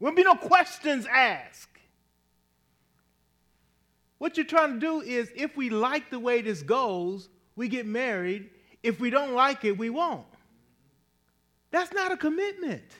There 0.00 0.10
will 0.10 0.16
be 0.16 0.24
no 0.24 0.34
questions 0.34 1.06
asked. 1.06 1.68
What 4.18 4.36
you're 4.36 4.44
trying 4.44 4.72
to 4.72 4.80
do 4.80 5.02
is 5.02 5.30
if 5.36 5.56
we 5.56 5.70
like 5.70 6.10
the 6.10 6.18
way 6.18 6.42
this 6.42 6.62
goes, 6.62 7.28
we 7.54 7.68
get 7.68 7.86
married. 7.86 8.50
If 8.82 8.98
we 8.98 9.08
don't 9.08 9.34
like 9.34 9.64
it, 9.64 9.78
we 9.78 9.88
won't. 9.88 10.26
That's 11.70 11.92
not 11.92 12.10
a 12.10 12.16
commitment. 12.16 12.90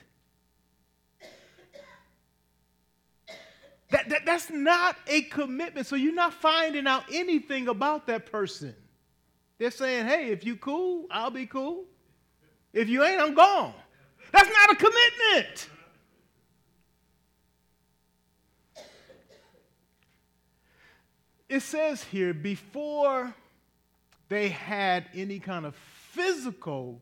That, 3.90 4.08
that, 4.08 4.20
that's 4.24 4.50
not 4.50 4.94
a 5.08 5.22
commitment. 5.22 5.88
So 5.88 5.96
you're 5.96 6.14
not 6.14 6.32
finding 6.32 6.86
out 6.86 7.02
anything 7.12 7.66
about 7.66 8.06
that 8.06 8.30
person. 8.30 8.76
They're 9.58 9.72
saying, 9.72 10.06
hey, 10.06 10.28
if 10.30 10.46
you 10.46 10.54
cool, 10.54 11.06
I'll 11.10 11.32
be 11.32 11.46
cool. 11.46 11.86
If 12.76 12.90
you 12.90 13.02
ain't, 13.02 13.18
I'm 13.18 13.32
gone. 13.32 13.72
That's 14.32 14.50
not 14.50 14.72
a 14.72 14.76
commitment. 14.76 15.70
It 21.48 21.60
says 21.60 22.04
here, 22.04 22.34
before 22.34 23.34
they 24.28 24.50
had 24.50 25.06
any 25.14 25.38
kind 25.38 25.64
of 25.64 25.74
physical 26.10 27.00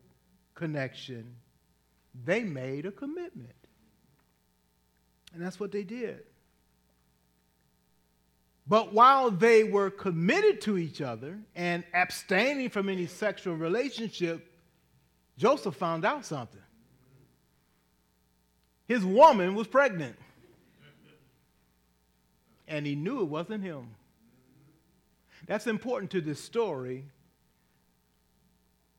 connection, 0.55 1.35
they 2.25 2.45
made 2.45 2.87
a 2.87 2.93
commitment. 2.93 3.51
And 5.33 5.43
that's 5.45 5.59
what 5.59 5.73
they 5.73 5.83
did. 5.83 6.21
But 8.69 8.93
while 8.93 9.33
they 9.33 9.65
were 9.65 9.91
committed 9.91 10.61
to 10.63 10.79
each 10.79 11.01
other 11.01 11.37
and 11.57 11.83
abstaining 11.93 12.71
from 12.71 12.89
any 12.89 13.07
sexual 13.07 13.57
relationship, 13.57 14.54
Joseph 15.37 15.75
found 15.75 16.05
out 16.05 16.25
something. 16.25 16.61
His 18.87 19.05
woman 19.05 19.55
was 19.55 19.67
pregnant. 19.67 20.17
And 22.67 22.87
he 22.87 22.95
knew 22.95 23.21
it 23.21 23.29
wasn't 23.29 23.63
him. 23.63 23.89
That's 25.47 25.67
important 25.67 26.11
to 26.13 26.21
this 26.21 26.41
story 26.41 27.05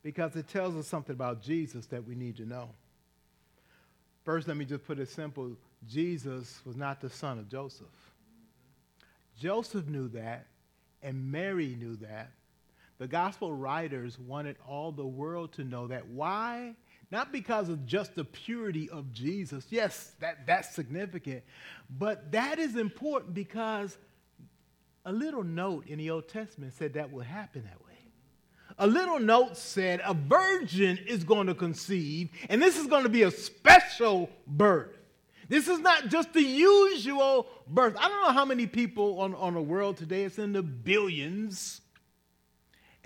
because 0.02 0.36
it 0.36 0.46
tells 0.48 0.76
us 0.76 0.86
something 0.86 1.14
about 1.14 1.42
Jesus 1.42 1.86
that 1.86 2.06
we 2.06 2.14
need 2.14 2.36
to 2.36 2.46
know. 2.46 2.70
First, 4.24 4.46
let 4.46 4.56
me 4.56 4.64
just 4.64 4.84
put 4.84 4.98
it 4.98 5.08
simple 5.08 5.56
Jesus 5.88 6.60
was 6.64 6.76
not 6.76 7.00
the 7.00 7.10
son 7.10 7.38
of 7.38 7.48
Joseph. 7.48 7.86
Joseph 9.38 9.86
knew 9.86 10.08
that, 10.08 10.46
and 11.02 11.30
Mary 11.30 11.76
knew 11.78 11.96
that. 11.96 12.30
The 12.98 13.06
gospel 13.06 13.52
writers 13.52 14.18
wanted 14.18 14.56
all 14.66 14.90
the 14.90 15.06
world 15.06 15.52
to 15.54 15.64
know 15.64 15.86
that. 15.88 16.06
Why? 16.08 16.74
Not 17.10 17.30
because 17.30 17.68
of 17.68 17.86
just 17.86 18.14
the 18.14 18.24
purity 18.24 18.88
of 18.90 19.12
Jesus. 19.12 19.66
Yes, 19.70 20.12
that, 20.20 20.46
that's 20.46 20.74
significant. 20.74 21.44
But 21.98 22.32
that 22.32 22.58
is 22.58 22.76
important 22.76 23.34
because 23.34 23.96
a 25.04 25.12
little 25.12 25.44
note 25.44 25.86
in 25.86 25.98
the 25.98 26.10
Old 26.10 26.28
Testament 26.28 26.72
said 26.72 26.94
that 26.94 27.12
would 27.12 27.26
happen 27.26 27.62
that 27.64 27.84
way. 27.84 27.86
A 28.78 28.86
little 28.86 29.20
note 29.20 29.56
said 29.56 30.00
a 30.04 30.12
virgin 30.12 30.98
is 31.06 31.24
going 31.24 31.46
to 31.46 31.54
conceive, 31.54 32.30
and 32.50 32.60
this 32.60 32.76
is 32.76 32.86
going 32.86 33.04
to 33.04 33.08
be 33.08 33.22
a 33.22 33.30
special 33.30 34.28
birth. 34.46 34.96
This 35.48 35.68
is 35.68 35.78
not 35.78 36.08
just 36.08 36.32
the 36.32 36.42
usual 36.42 37.46
birth. 37.68 37.96
I 37.98 38.08
don't 38.08 38.22
know 38.22 38.32
how 38.32 38.44
many 38.44 38.66
people 38.66 39.20
on, 39.20 39.34
on 39.36 39.54
the 39.54 39.62
world 39.62 39.96
today, 39.96 40.24
it's 40.24 40.38
in 40.38 40.52
the 40.52 40.62
billions. 40.62 41.80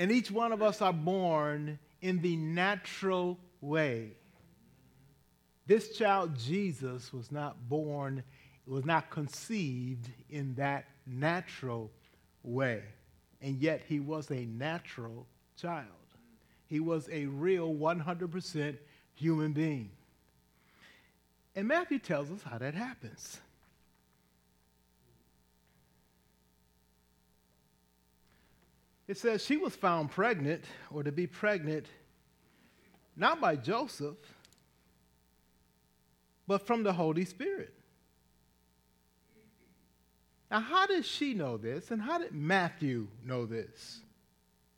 And 0.00 0.10
each 0.10 0.30
one 0.30 0.50
of 0.52 0.62
us 0.62 0.80
are 0.80 0.94
born 0.94 1.78
in 2.00 2.22
the 2.22 2.34
natural 2.34 3.38
way. 3.60 4.12
This 5.66 5.94
child, 5.94 6.38
Jesus, 6.38 7.12
was 7.12 7.30
not 7.30 7.68
born, 7.68 8.22
was 8.66 8.86
not 8.86 9.10
conceived 9.10 10.08
in 10.30 10.54
that 10.54 10.86
natural 11.06 11.90
way. 12.42 12.82
And 13.42 13.60
yet 13.60 13.82
he 13.86 14.00
was 14.00 14.30
a 14.30 14.46
natural 14.46 15.26
child. 15.60 15.84
He 16.66 16.80
was 16.80 17.06
a 17.12 17.26
real 17.26 17.74
100% 17.74 18.78
human 19.12 19.52
being. 19.52 19.90
And 21.54 21.68
Matthew 21.68 21.98
tells 21.98 22.30
us 22.30 22.42
how 22.42 22.56
that 22.56 22.72
happens. 22.72 23.38
It 29.10 29.18
says 29.18 29.44
she 29.44 29.56
was 29.56 29.74
found 29.74 30.12
pregnant, 30.12 30.62
or 30.92 31.02
to 31.02 31.10
be 31.10 31.26
pregnant, 31.26 31.86
not 33.16 33.40
by 33.40 33.56
Joseph, 33.56 34.14
but 36.46 36.64
from 36.64 36.84
the 36.84 36.92
Holy 36.92 37.24
Spirit. 37.24 37.74
Now, 40.48 40.60
how 40.60 40.86
did 40.86 41.04
she 41.04 41.34
know 41.34 41.56
this? 41.56 41.90
And 41.90 42.00
how 42.00 42.18
did 42.18 42.32
Matthew 42.32 43.08
know 43.24 43.46
this? 43.46 43.98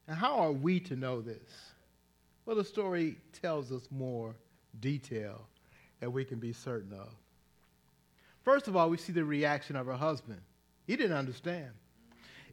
And 0.09 0.17
how 0.17 0.37
are 0.37 0.53
we 0.53 0.81
to 0.81 0.97
know 0.97 1.21
this? 1.21 1.75
Well, 2.47 2.57
the 2.57 2.65
story 2.65 3.19
tells 3.43 3.71
us 3.71 3.87
more 3.91 4.35
detail 4.81 5.43
that 6.01 6.11
we 6.11 6.25
can 6.25 6.39
be 6.39 6.55
certain 6.55 6.95
of. 6.95 7.11
First 8.45 8.67
of 8.67 8.77
all, 8.77 8.89
we 8.89 8.97
see 8.97 9.12
the 9.12 9.27
reaction 9.27 9.77
of 9.77 9.85
her 9.85 9.93
husband. 9.93 10.41
He 10.87 10.97
didn't 10.97 11.19
understand. 11.19 11.69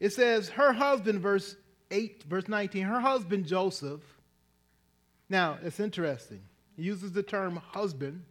It 0.01 0.11
says, 0.11 0.49
her 0.49 0.73
husband, 0.73 1.21
verse 1.21 1.55
8, 1.91 2.23
verse 2.23 2.47
19, 2.47 2.83
her 2.83 2.99
husband 2.99 3.45
Joseph. 3.45 4.01
Now, 5.29 5.57
it's 5.63 5.79
interesting. 5.79 6.41
He 6.75 6.83
uses 6.83 7.11
the 7.11 7.23
term 7.23 7.57
husband. 7.57 8.23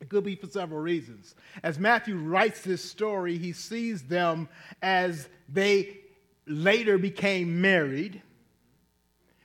It 0.00 0.08
could 0.08 0.24
be 0.24 0.36
for 0.36 0.48
several 0.48 0.80
reasons. 0.80 1.34
As 1.62 1.78
Matthew 1.78 2.16
writes 2.16 2.62
this 2.62 2.84
story, 2.84 3.38
he 3.38 3.52
sees 3.52 4.02
them 4.02 4.48
as 4.82 5.28
they 5.48 5.98
later 6.46 6.98
became 6.98 7.60
married 7.60 8.22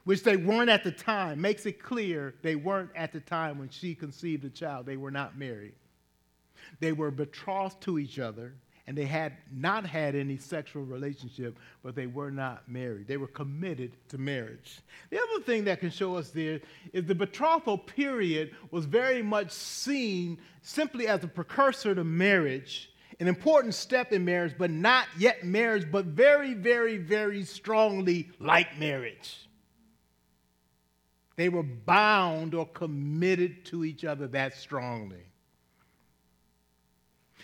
which 0.10 0.24
they 0.24 0.38
weren't 0.38 0.72
at 0.72 0.84
the 0.84 0.92
time, 0.92 1.40
makes 1.40 1.68
it 1.68 1.84
clear 1.84 2.34
they 2.42 2.56
weren't 2.56 2.90
at 2.96 3.14
the 3.14 3.20
time 3.20 3.60
when 3.60 3.70
she 3.70 3.94
conceived 3.94 4.44
a 4.44 4.50
child. 4.50 4.88
They 4.88 4.98
were 4.98 5.12
not 5.12 5.38
married. 5.38 5.76
They 6.80 6.94
were 6.94 7.12
betrothed 7.12 7.80
to 7.82 8.00
each 8.00 8.18
other, 8.18 8.56
and 8.90 8.98
they 8.98 9.06
had 9.06 9.34
not 9.54 9.86
had 9.86 10.16
any 10.16 10.36
sexual 10.36 10.84
relationship, 10.84 11.60
but 11.84 11.94
they 11.94 12.08
were 12.08 12.32
not 12.32 12.68
married. 12.68 13.08
They 13.08 13.18
were 13.18 13.28
committed 13.28 13.92
to 14.08 14.18
marriage. 14.18 14.80
The 15.12 15.22
other 15.22 15.44
thing 15.44 15.66
that 15.66 15.80
can 15.80 15.92
show 15.92 16.16
us 16.16 16.32
there 16.32 16.60
is 16.92 17.06
the 17.06 17.14
betrothal 17.14 17.78
period 17.78 18.56
was 18.72 18.86
very 18.86 19.22
much 19.22 19.52
seen 19.52 20.40
simply 20.64 21.08
as 21.08 21.24
a 21.24 21.28
precursor 21.28 21.94
to 21.94 22.04
marriage, 22.04 22.92
an 23.20 23.28
important 23.28 23.76
step 23.76 24.12
in 24.12 24.26
marriage, 24.26 24.56
but 24.58 24.72
not 24.72 25.06
yet 25.20 25.44
marriage, 25.44 25.86
but 25.92 26.06
very, 26.06 26.56
very, 26.56 26.98
very 26.98 27.44
strongly 27.44 28.32
like 28.40 28.80
marriage. 28.80 29.48
They 31.36 31.50
were 31.50 31.62
bound 31.62 32.56
or 32.56 32.66
committed 32.66 33.66
to 33.66 33.86
each 33.86 34.04
other 34.04 34.26
that 34.30 34.56
strongly. 34.56 35.29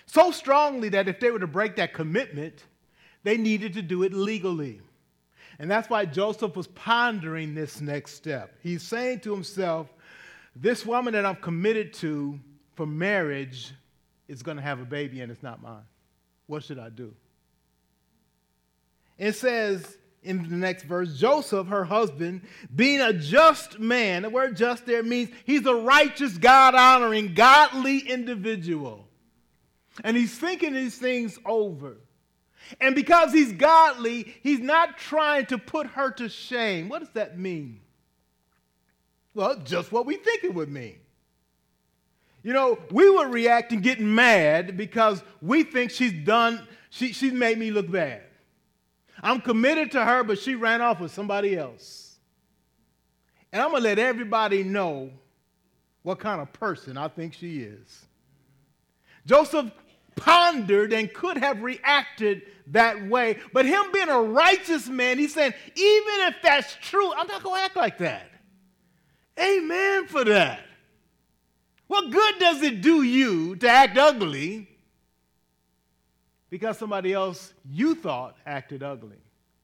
So 0.07 0.31
strongly 0.31 0.89
that 0.89 1.07
if 1.07 1.19
they 1.19 1.31
were 1.31 1.39
to 1.39 1.47
break 1.47 1.75
that 1.77 1.93
commitment, 1.93 2.63
they 3.23 3.37
needed 3.37 3.73
to 3.73 3.81
do 3.81 4.03
it 4.03 4.13
legally. 4.13 4.81
And 5.57 5.71
that's 5.71 5.89
why 5.89 6.05
Joseph 6.05 6.55
was 6.55 6.67
pondering 6.67 7.55
this 7.55 7.81
next 7.81 8.13
step. 8.13 8.55
He's 8.61 8.83
saying 8.83 9.21
to 9.21 9.33
himself, 9.33 9.87
This 10.55 10.85
woman 10.85 11.13
that 11.13 11.25
I'm 11.25 11.37
committed 11.37 11.93
to 11.95 12.39
for 12.75 12.85
marriage 12.85 13.73
is 14.27 14.43
going 14.43 14.57
to 14.57 14.63
have 14.63 14.79
a 14.79 14.85
baby 14.85 15.21
and 15.21 15.31
it's 15.31 15.43
not 15.43 15.61
mine. 15.61 15.83
What 16.47 16.63
should 16.63 16.79
I 16.79 16.89
do? 16.89 17.13
It 19.17 19.33
says, 19.33 19.97
in 20.23 20.49
the 20.49 20.55
next 20.55 20.83
verse, 20.83 21.17
Joseph, 21.17 21.67
her 21.67 21.85
husband, 21.85 22.41
being 22.75 22.99
a 22.99 23.13
just 23.13 23.79
man, 23.79 24.23
the 24.23 24.29
word 24.29 24.57
just 24.57 24.85
there 24.85 25.03
means 25.03 25.29
he's 25.45 25.65
a 25.65 25.75
righteous, 25.75 26.37
God 26.37 26.75
honoring, 26.75 27.33
godly 27.33 27.99
individual. 27.99 29.07
And 30.03 30.17
he's 30.17 30.37
thinking 30.37 30.73
these 30.73 30.97
things 30.97 31.39
over. 31.45 31.97
And 32.81 32.95
because 32.95 33.31
he's 33.31 33.53
godly, 33.53 34.35
he's 34.41 34.59
not 34.59 34.97
trying 34.97 35.45
to 35.47 35.57
put 35.57 35.87
her 35.87 36.11
to 36.11 36.29
shame. 36.29 36.89
What 36.89 36.99
does 36.99 37.11
that 37.11 37.37
mean? 37.37 37.79
Well, 39.33 39.57
just 39.63 39.91
what 39.91 40.05
we 40.05 40.15
think 40.15 40.43
it 40.43 40.53
would 40.53 40.69
mean. 40.69 40.97
You 42.41 42.53
know, 42.53 42.79
we 42.91 43.09
would 43.09 43.31
react 43.31 43.71
and 43.71 43.81
get 43.81 43.99
mad 43.99 44.77
because 44.77 45.23
we 45.41 45.63
think 45.63 45.91
she's 45.91 46.13
done, 46.13 46.67
she, 46.89 47.11
she's 47.11 47.33
made 47.33 47.57
me 47.57 47.71
look 47.71 47.89
bad. 47.89 48.23
I'm 49.21 49.41
committed 49.41 49.91
to 49.91 50.03
her, 50.03 50.23
but 50.23 50.37
she 50.39 50.55
ran 50.55 50.81
off 50.81 50.99
with 50.99 51.11
somebody 51.11 51.57
else. 51.57 52.17
And 53.51 53.61
I'm 53.61 53.71
going 53.71 53.81
to 53.81 53.89
let 53.89 53.99
everybody 53.99 54.63
know 54.63 55.11
what 56.03 56.19
kind 56.19 56.39
of 56.39 56.53
person 56.53 56.97
I 56.97 57.07
think 57.07 57.33
she 57.33 57.61
is. 57.61 58.05
Joseph 59.25 59.71
pondered 60.15 60.93
and 60.93 61.13
could 61.13 61.37
have 61.37 61.61
reacted 61.61 62.43
that 62.67 63.07
way, 63.07 63.39
but 63.53 63.65
him 63.65 63.83
being 63.91 64.09
a 64.09 64.21
righteous 64.21 64.87
man, 64.87 65.17
he's 65.17 65.33
saying, 65.33 65.53
even 65.75 66.13
if 66.27 66.35
that's 66.41 66.75
true, 66.81 67.13
I'm 67.13 67.27
not 67.27 67.43
going 67.43 67.59
to 67.59 67.65
act 67.65 67.75
like 67.75 67.97
that. 67.99 68.29
Amen 69.39 70.07
for 70.07 70.23
that. 70.23 70.61
What 71.87 72.09
good 72.09 72.39
does 72.39 72.61
it 72.63 72.81
do 72.81 73.03
you 73.03 73.55
to 73.57 73.69
act 73.69 73.97
ugly 73.97 74.67
because 76.49 76.77
somebody 76.77 77.13
else 77.13 77.53
you 77.69 77.95
thought 77.95 78.37
acted 78.45 78.81
ugly. 78.81 79.17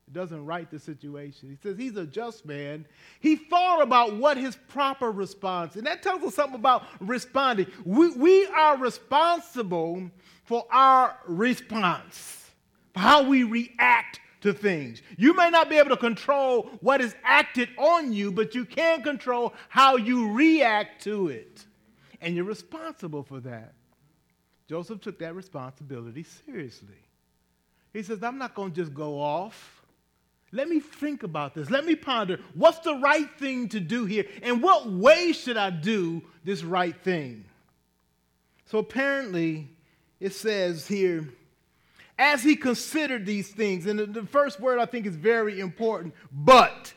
It 0.08 0.14
doesn't 0.14 0.46
right 0.46 0.70
the 0.70 0.78
situation. 0.78 1.50
He 1.50 1.56
says 1.56 1.78
he's 1.78 1.96
a 1.96 2.06
just 2.06 2.46
man. 2.46 2.86
He 3.22 3.38
thought 3.38 3.82
about 3.82 4.18
what 4.18 4.36
his 4.36 4.58
proper 4.68 5.10
response, 5.10 5.78
and 5.78 5.88
that 5.88 6.04
tells 6.04 6.22
us 6.24 6.36
something 6.36 6.60
about 6.60 6.84
responding. 7.00 7.68
We, 7.86 8.10
we 8.12 8.46
are 8.48 8.78
responsible 8.78 10.12
for 10.52 10.66
our 10.70 11.18
response, 11.28 12.52
for 12.94 13.00
how 13.00 13.24
we 13.24 13.44
react 13.44 14.20
to 14.42 14.52
things. 14.52 15.02
You 15.16 15.34
may 15.34 15.50
not 15.50 15.70
be 15.70 15.78
able 15.78 15.92
to 15.92 15.96
control 15.96 16.64
what 16.82 17.00
is 17.00 17.16
acted 17.24 17.70
on 17.78 18.12
you, 18.12 18.34
but 18.34 18.54
you 18.54 18.66
can 18.66 19.02
control 19.02 19.54
how 19.70 19.96
you 19.96 20.34
react 20.34 21.04
to 21.04 21.30
it. 21.30 21.66
And 22.20 22.36
you're 22.36 22.44
responsible 22.44 23.24
for 23.24 23.40
that. 23.40 23.72
Joseph 24.68 25.00
took 25.00 25.20
that 25.20 25.36
responsibility 25.36 26.26
seriously. 26.46 27.00
He 27.94 28.04
says, 28.04 28.22
I'm 28.22 28.38
not 28.38 28.54
going 28.54 28.72
to 28.72 28.76
just 28.76 28.94
go 28.94 29.22
off. 29.22 29.82
Let 30.52 30.68
me 30.68 30.82
think 30.82 31.24
about 31.24 31.54
this. 31.54 31.70
Let 31.70 31.86
me 31.86 31.96
ponder 31.96 32.42
what's 32.56 32.80
the 32.80 32.96
right 32.96 33.30
thing 33.40 33.70
to 33.70 33.80
do 33.80 34.04
here 34.04 34.26
and 34.44 34.62
what 34.62 34.92
way 34.92 35.32
should 35.32 35.56
I 35.56 35.70
do 35.70 36.22
this 36.44 36.62
right 36.62 37.02
thing? 37.06 37.46
So 38.66 38.80
apparently, 38.80 39.70
it 40.22 40.34
says 40.34 40.88
here, 40.88 41.28
as 42.18 42.44
he 42.44 42.56
considered 42.56 43.26
these 43.26 43.50
things, 43.50 43.88
and 43.88 44.14
the 44.14 44.24
first 44.24 44.60
word 44.60 44.78
I 44.80 44.86
think 44.86 45.08
is 45.08 45.16
very 45.16 45.60
important, 45.60 46.14
but, 46.32 46.94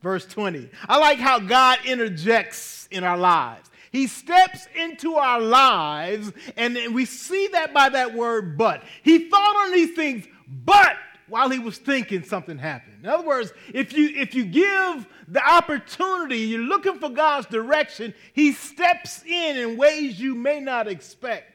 verse 0.00 0.24
20. 0.24 0.70
I 0.88 0.98
like 0.98 1.18
how 1.18 1.40
God 1.40 1.78
interjects 1.84 2.86
in 2.92 3.02
our 3.02 3.18
lives. 3.18 3.68
He 3.90 4.06
steps 4.06 4.68
into 4.76 5.16
our 5.16 5.40
lives, 5.40 6.32
and 6.56 6.76
we 6.94 7.04
see 7.04 7.48
that 7.48 7.74
by 7.74 7.88
that 7.88 8.14
word 8.14 8.56
but. 8.56 8.84
He 9.02 9.28
thought 9.28 9.66
on 9.66 9.72
these 9.72 9.94
things, 9.96 10.26
but 10.46 10.96
while 11.28 11.48
he 11.48 11.58
was 11.58 11.78
thinking, 11.78 12.22
something 12.22 12.58
happened. 12.58 12.98
In 13.02 13.08
other 13.08 13.26
words, 13.26 13.52
if 13.72 13.92
you, 13.92 14.10
if 14.14 14.34
you 14.34 14.44
give 14.44 15.06
the 15.26 15.44
opportunity, 15.44 16.38
you're 16.38 16.60
looking 16.60 17.00
for 17.00 17.08
God's 17.08 17.46
direction, 17.46 18.14
he 18.32 18.52
steps 18.52 19.24
in 19.24 19.56
in 19.56 19.76
ways 19.76 20.20
you 20.20 20.36
may 20.36 20.60
not 20.60 20.86
expect. 20.86 21.53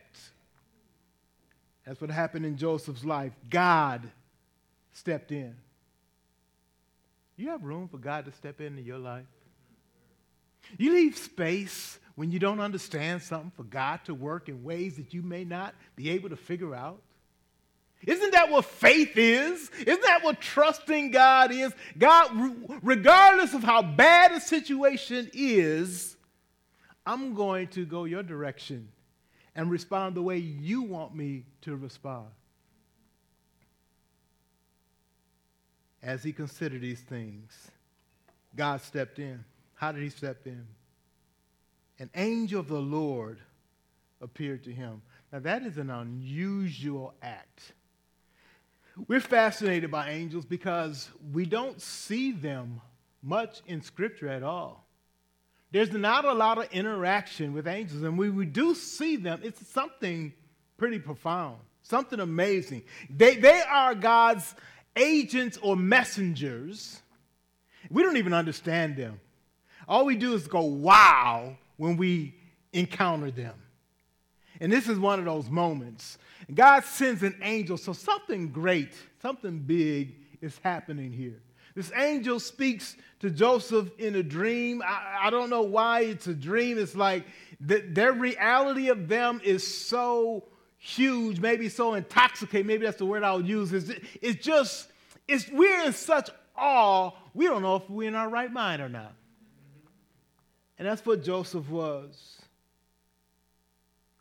That's 1.90 2.00
what 2.00 2.12
happened 2.12 2.46
in 2.46 2.56
Joseph's 2.56 3.04
life. 3.04 3.34
God 3.50 4.12
stepped 4.92 5.32
in. 5.32 5.56
You 7.36 7.50
have 7.50 7.64
room 7.64 7.88
for 7.88 7.98
God 7.98 8.26
to 8.26 8.32
step 8.32 8.62
into 8.62 8.84
your 8.84 9.00
life? 9.00 9.26
You 10.78 10.94
leave 10.94 11.18
space 11.18 11.98
when 12.14 12.32
you 12.32 12.38
don't 12.38 12.60
understand 12.60 13.24
something 13.24 13.52
for 13.56 13.64
God 13.64 14.02
to 14.06 14.14
work 14.14 14.50
in 14.50 14.64
ways 14.64 14.98
that 14.98 15.16
you 15.16 15.24
may 15.24 15.44
not 15.44 15.74
be 15.96 16.12
able 16.12 16.30
to 16.30 16.36
figure 16.36 16.76
out? 16.76 17.02
Isn't 18.06 18.34
that 18.34 18.52
what 18.52 18.66
faith 18.66 19.18
is? 19.18 19.72
Isn't 19.80 20.04
that 20.04 20.24
what 20.24 20.40
trusting 20.40 21.10
God 21.10 21.52
is? 21.52 21.74
God, 21.98 22.30
regardless 22.84 23.56
of 23.56 23.64
how 23.64 23.82
bad 23.82 24.32
a 24.32 24.40
situation 24.40 25.32
is, 25.34 26.16
I'm 27.04 27.34
going 27.34 27.70
to 27.70 27.84
go 27.84 28.04
your 28.04 28.22
direction 28.22 28.90
and 29.56 29.70
respond 29.70 30.16
the 30.16 30.22
way 30.22 30.38
you 30.38 30.84
want 30.84 31.16
me 31.16 31.46
to 31.62 31.76
respond. 31.76 32.28
As 36.02 36.24
he 36.24 36.32
considered 36.32 36.82
these 36.82 37.02
things, 37.02 37.72
God 38.56 38.82
stepped 38.82 39.20
in. 39.20 39.44
How 39.76 39.92
did 39.92 40.02
he 40.02 40.10
step 40.10 40.46
in? 40.46 40.66
an 42.00 42.10
angel 42.16 42.62
of 42.62 42.68
the 42.68 42.80
Lord 42.80 43.40
appeared 44.22 44.64
to 44.64 44.72
him. 44.72 45.02
Now, 45.32 45.40
that 45.40 45.64
is 45.64 45.78
an 45.78 45.90
unusual 45.90 47.14
act. 47.22 47.74
We're 49.08 49.20
fascinated 49.20 49.92
by 49.92 50.10
angels 50.10 50.46
because 50.46 51.10
we 51.32 51.46
don't 51.46 51.82
see 51.82 52.32
them 52.32 52.82
much 53.22 53.62
in 53.68 53.82
Scripture 53.82 54.28
at 54.28 54.44
all. 54.44 54.86
There's 55.72 55.92
not 55.92 56.26
a 56.26 56.34
lot 56.34 56.58
of 56.58 56.72
interaction 56.72 57.54
with 57.54 57.68
angels, 57.68 58.02
and 58.02 58.18
when 58.18 58.36
we 58.36 58.46
do 58.46 58.74
see 58.74 59.16
them, 59.16 59.42
it's 59.44 59.68
something 59.68 60.34
pretty 60.78 60.98
profound, 60.98 61.58
something 61.84 62.20
amazing. 62.20 62.84
They, 63.10 63.36
they 63.36 63.62
are 63.62 63.94
God's 63.94 64.56
agents 64.96 65.58
or 65.62 65.76
messengers. 65.76 67.02
We 67.92 68.02
don't 68.02 68.18
even 68.18 68.34
understand 68.34 68.96
them. 68.96 69.20
All 69.88 70.06
we 70.06 70.16
do 70.16 70.34
is 70.34 70.48
go, 70.48 70.62
wow, 70.62 71.56
when 71.78 71.98
we 71.98 72.36
encounter 72.74 73.32
them. 73.32 73.56
And 74.60 74.72
this 74.72 74.90
is 74.90 75.00
one 75.00 75.20
of 75.20 75.26
those 75.26 75.50
moments. 75.50 76.18
God 76.54 76.84
sends 76.84 77.24
an 77.24 77.36
angel, 77.44 77.78
so 77.78 77.94
something 77.94 78.50
great, 78.50 78.94
something 79.22 79.60
big 79.60 80.16
is 80.42 80.58
happening 80.64 81.12
here. 81.12 81.42
This 81.76 81.92
angel 81.96 82.40
speaks 82.40 82.96
to 83.20 83.30
Joseph 83.30 83.90
in 83.98 84.16
a 84.16 84.24
dream. 84.24 84.82
I, 84.86 85.28
I 85.28 85.30
don't 85.30 85.50
know 85.50 85.62
why 85.62 86.02
it's 86.02 86.28
a 86.28 86.34
dream. 86.34 86.78
It's 86.78 86.96
like 86.96 87.26
the, 87.60 87.80
their 87.82 88.14
reality 88.14 88.90
of 88.90 89.08
them 89.08 89.42
is 89.44 89.66
so 89.66 90.46
huge, 90.78 91.40
maybe 91.40 91.70
so 91.70 91.94
intoxicated. 91.94 92.66
Maybe 92.66 92.86
that's 92.86 92.98
the 92.98 93.06
word 93.06 93.24
I'll 93.24 93.42
use. 93.42 93.74
It's, 93.74 93.92
it's 94.22 94.44
just, 94.44 94.90
it's, 95.28 95.50
we're 95.50 95.86
in 95.86 95.94
such 95.94 96.30
awe, 96.58 97.12
we 97.34 97.46
don't 97.46 97.62
know 97.62 97.78
if 97.78 97.90
we're 97.90 98.08
in 98.08 98.16
our 98.16 98.30
right 98.30 98.52
mind 98.52 98.82
or 98.82 98.90
not. 98.90 99.14
And 100.78 100.88
that's 100.88 101.06
what 101.06 101.24
Joseph 101.24 101.70
was. 101.70 102.42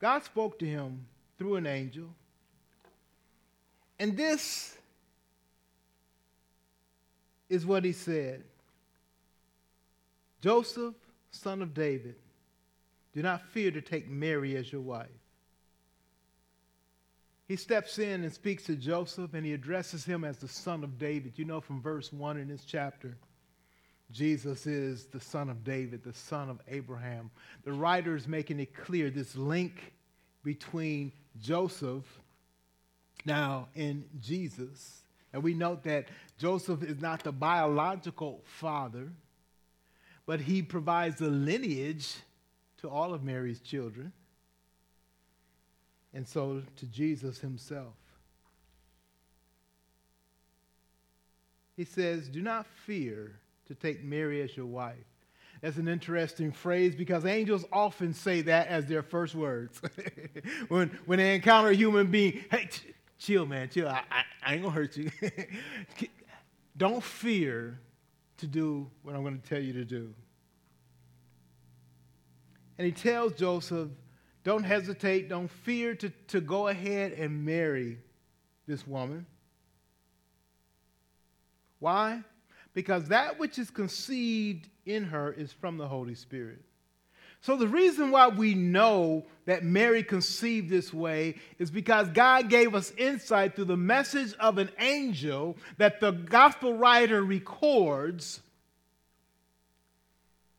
God 0.01 0.25
spoke 0.25 0.59
to 0.61 0.67
him 0.67 1.07
through 1.39 1.57
an 1.57 1.67
angel. 1.67 2.07
And 3.99 4.17
this 4.17 4.78
is 7.49 7.67
what 7.67 7.85
he 7.85 7.93
said 7.93 8.45
Joseph, 10.41 10.95
son 11.31 11.63
of 11.63 11.75
David, 11.75 12.15
do 13.15 13.23
not 13.23 13.49
fear 13.49 13.71
to 13.71 13.81
take 13.81 14.09
Mary 14.09 14.57
as 14.57 14.71
your 14.71 14.81
wife. 14.81 15.09
He 17.49 17.57
steps 17.57 17.99
in 17.99 18.23
and 18.25 18.33
speaks 18.33 18.65
to 18.65 18.77
Joseph 18.77 19.33
and 19.33 19.45
he 19.45 19.55
addresses 19.55 20.05
him 20.05 20.23
as 20.23 20.37
the 20.37 20.49
son 20.49 20.85
of 20.85 20.99
David. 20.99 21.33
You 21.37 21.47
know 21.47 21.61
from 21.61 21.81
verse 21.81 22.13
1 22.13 22.37
in 22.37 22.49
this 22.49 22.65
chapter, 22.65 23.17
Jesus 24.11 24.67
is 24.67 25.07
the 25.07 25.21
son 25.21 25.49
of 25.49 25.65
David, 25.65 26.05
the 26.05 26.13
son 26.13 26.51
of 26.51 26.61
Abraham. 26.69 27.31
The 27.65 27.73
writer 27.73 28.15
is 28.17 28.29
making 28.29 28.61
it 28.61 28.75
clear 28.75 29.11
this 29.11 29.35
link 29.35 29.95
between 30.45 31.13
Joseph 31.41 32.05
now 33.25 33.69
and 33.75 34.05
Jesus. 34.21 35.03
And 35.33 35.43
we 35.43 35.55
note 35.55 35.83
that 35.85 36.09
Joseph 36.39 36.83
is 36.83 37.01
not 37.01 37.23
the 37.23 37.33
biological 37.33 38.41
father, 38.45 39.09
but 40.27 40.41
he 40.41 40.63
provides 40.63 41.17
the 41.17 41.29
lineage 41.29 42.17
to 42.79 42.89
all 42.89 43.13
of 43.13 43.23
Mary's 43.23 43.61
children, 43.61 44.13
and 46.15 46.27
so 46.27 46.63
to 46.77 46.87
Jesus 46.87 47.39
himself. 47.39 47.95
He 51.77 51.85
says, 51.85 52.29
Do 52.29 52.43
not 52.43 52.67
fear 52.87 53.39
to 53.67 53.75
take 53.75 54.03
Mary 54.03 54.43
as 54.43 54.57
your 54.57 54.67
wife. 54.67 54.97
That's 55.61 55.77
an 55.77 55.89
interesting 55.89 56.53
phrase 56.53 56.95
because 56.95 57.25
angels 57.25 57.65
often 57.73 58.15
say 58.15 58.43
that 58.43 58.69
as 58.69 58.87
their 58.87 59.03
first 59.03 59.35
words. 59.35 59.81
when, 60.69 60.97
when 61.07 61.19
they 61.19 61.35
encounter 61.35 61.71
a 61.71 61.75
human 61.75 62.11
being, 62.11 62.45
hey, 62.51 62.69
chill, 63.19 63.47
man, 63.47 63.69
chill. 63.69 63.89
I, 63.89 64.03
I, 64.11 64.23
I 64.43 64.55
ain't 64.55 64.63
to 64.63 64.73
hurt 64.73 64.97
you. 64.97 65.11
Don't 66.77 67.03
fear 67.03 67.81
to 68.39 68.47
do 68.47 68.89
what 69.03 69.15
I'm 69.15 69.23
to 69.41 69.49
tell 69.49 69.61
you 69.61 69.73
to 69.75 69.85
do. 69.85 70.15
And 72.79 72.87
he 72.87 72.93
tells 72.93 73.33
Joseph, 73.33 73.89
don't 74.45 74.63
hesitate, 74.63 75.29
don't 75.29 75.51
fear 75.51 75.95
to, 75.97 76.11
to 76.29 76.41
go 76.41 76.69
ahead 76.69 77.13
and 77.13 77.45
marry 77.45 77.99
this 78.67 78.87
woman. 78.87 79.27
Why? 81.81 82.23
Because 82.75 83.09
that 83.09 83.39
which 83.39 83.59
is 83.59 83.71
conceived 83.71 84.69
in 84.87 85.05
her 85.05 85.33
is 85.33 85.53
from 85.53 85.77
the 85.77 85.89
Holy 85.89 86.15
Spirit. 86.15 86.63
So, 87.41 87.57
the 87.57 87.69
reason 87.69 88.11
why 88.11 88.29
we 88.29 88.55
know 88.55 89.25
that 89.47 89.65
Mary 89.65 90.03
conceived 90.03 90.69
this 90.69 90.93
way 90.93 91.37
is 91.59 91.71
because 91.71 92.09
God 92.09 92.51
gave 92.51 92.75
us 92.75 92.93
insight 92.99 93.55
through 93.55 93.67
the 93.67 93.77
message 93.77 94.35
of 94.41 94.59
an 94.59 94.71
angel 94.79 95.57
that 95.79 96.01
the 96.01 96.11
gospel 96.11 96.75
writer 96.75 97.23
records 97.23 98.41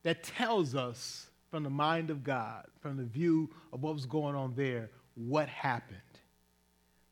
that 0.03 0.23
tells 0.23 0.73
us 0.73 1.27
from 1.51 1.63
the 1.63 1.69
mind 1.69 2.09
of 2.09 2.23
God, 2.23 2.65
from 2.81 2.97
the 2.97 3.03
view 3.03 3.49
of 3.73 3.83
what 3.83 3.93
was 3.93 4.05
going 4.05 4.35
on 4.35 4.53
there, 4.55 4.89
what 5.15 5.49
happened. 5.49 5.99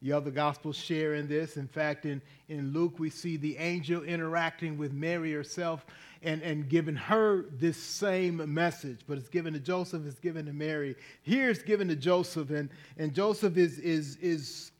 The 0.02 0.14
other 0.14 0.30
gospels 0.30 0.76
share 0.76 1.16
in 1.16 1.28
this. 1.28 1.58
In 1.58 1.68
fact, 1.68 2.06
in, 2.06 2.22
in 2.50 2.72
Luke, 2.72 3.00
we 3.00 3.10
see 3.10 3.36
the 3.36 3.58
angel 3.58 4.04
interacting 4.04 4.78
with 4.78 4.94
Mary 4.94 5.34
herself 5.34 5.86
and, 6.22 6.42
and 6.44 6.70
giving 6.70 6.96
her 6.96 7.46
this 7.52 7.78
same 7.78 8.54
message. 8.54 9.00
But 9.08 9.18
it's 9.18 9.30
given 9.30 9.54
to 9.54 9.60
Joseph, 9.60 10.06
it's 10.06 10.20
given 10.20 10.46
to 10.46 10.54
Mary. 10.54 10.96
Here 11.24 11.50
it's 11.50 11.64
given 11.64 11.88
to 11.88 11.96
Joseph, 11.96 12.52
and, 12.52 12.70
and 12.98 13.14
Joseph 13.14 13.58
is, 13.58 13.80
is, 13.80 14.18
is, 14.18 14.72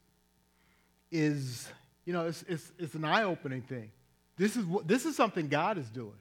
is 1.12 1.68
you 2.06 2.14
know, 2.14 2.28
it's, 2.28 2.44
it's, 2.48 2.72
it's 2.78 2.94
an 2.94 3.04
eye 3.04 3.24
opening 3.24 3.64
thing. 3.64 3.90
This 4.38 4.56
is, 4.56 4.66
what 4.66 4.88
this 4.88 5.06
is 5.06 5.16
something 5.16 5.48
God 5.48 5.80
is 5.80 5.90
doing. 5.90 6.14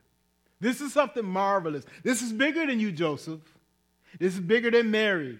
This 0.59 0.80
is 0.80 0.94
something 0.94 1.24
marvelous. 1.24 1.85
This 2.02 2.22
is 2.22 2.32
bigger 2.32 2.66
than 2.66 2.80
you, 2.80 2.90
Joseph. 2.90 3.40
This 4.18 4.35
is 4.35 4.40
bigger 4.40 4.70
than 4.70 4.90
Mary. 4.90 5.38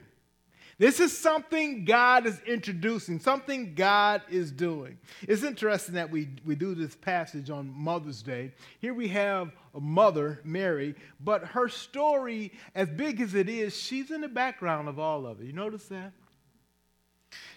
This 0.79 1.01
is 1.01 1.17
something 1.17 1.87
God 1.87 2.27
is 2.27 2.39
introducing, 2.47 3.19
something 3.19 3.75
God 3.75 4.21
is 4.29 4.53
doing. 4.53 4.99
It's 5.23 5.43
interesting 5.43 5.95
that 5.95 6.11
we, 6.11 6.29
we 6.45 6.55
do 6.55 6.75
this 6.75 6.95
passage 6.95 7.49
on 7.49 7.73
Mother's 7.75 8.21
Day. 8.23 8.53
Here 8.79 8.93
we 8.93 9.09
have 9.09 9.53
a 9.75 9.81
mother, 9.81 10.41
Mary, 10.45 10.95
but 11.19 11.45
her 11.45 11.69
story, 11.69 12.53
as 12.75 12.91
big 12.91 13.23
as 13.23 13.35
it 13.35 13.49
is, 13.49 13.75
she's 13.75 14.11
in 14.11 14.21
the 14.21 14.29
background 14.29 14.89
of 14.89 14.99
all 14.99 15.27
of 15.27 15.41
it. 15.41 15.47
You 15.47 15.55
notice 15.55 15.87
that? 15.87 16.13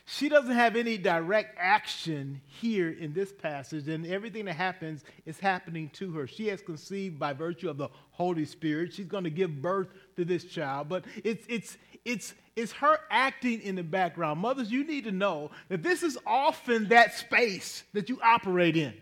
She 0.05 0.27
doesn't 0.27 0.55
have 0.55 0.75
any 0.75 0.97
direct 0.97 1.55
action 1.59 2.41
here 2.47 2.89
in 2.89 3.13
this 3.13 3.31
passage, 3.31 3.87
and 3.87 4.07
everything 4.07 4.45
that 4.45 4.55
happens 4.55 5.03
is 5.27 5.39
happening 5.39 5.89
to 5.93 6.11
her. 6.13 6.25
She 6.25 6.47
has 6.47 6.61
conceived 6.61 7.19
by 7.19 7.33
virtue 7.33 7.69
of 7.69 7.77
the 7.77 7.89
Holy 8.09 8.45
Spirit. 8.45 8.91
She's 8.91 9.05
going 9.05 9.25
to 9.25 9.29
give 9.29 9.61
birth 9.61 9.89
to 10.15 10.25
this 10.25 10.45
child, 10.45 10.89
but 10.89 11.05
it's, 11.23 11.45
it's, 11.47 11.77
it's, 12.05 12.33
it's 12.55 12.71
her 12.73 12.99
acting 13.09 13.61
in 13.61 13.75
the 13.75 13.83
background. 13.83 14.39
Mothers, 14.39 14.71
you 14.71 14.83
need 14.83 15.05
to 15.05 15.11
know 15.11 15.51
that 15.69 15.83
this 15.83 16.03
is 16.03 16.17
often 16.25 16.89
that 16.89 17.15
space 17.15 17.83
that 17.93 18.09
you 18.09 18.19
operate 18.23 18.77
in. 18.77 18.93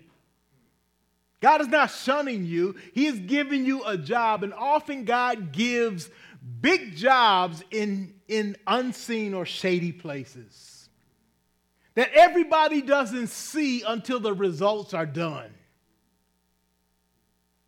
God 1.40 1.62
is 1.62 1.68
not 1.68 1.92
shunning 1.92 2.46
you, 2.46 2.76
He 2.94 3.06
is 3.06 3.20
giving 3.20 3.66
you 3.66 3.84
a 3.84 3.98
job, 3.98 4.44
and 4.44 4.54
often 4.54 5.06
God 5.06 5.52
gives 5.52 6.10
big 6.62 6.96
jobs 6.96 7.64
in, 7.70 8.16
in 8.28 8.56
unseen 8.66 9.34
or 9.34 9.46
shady 9.46 9.92
places 9.92 10.78
that 11.98 12.12
everybody 12.14 12.84
doesn't 12.84 13.26
see 13.26 13.82
until 13.82 14.20
the 14.20 14.32
results 14.32 14.94
are 14.94 15.08
done. 15.08 15.50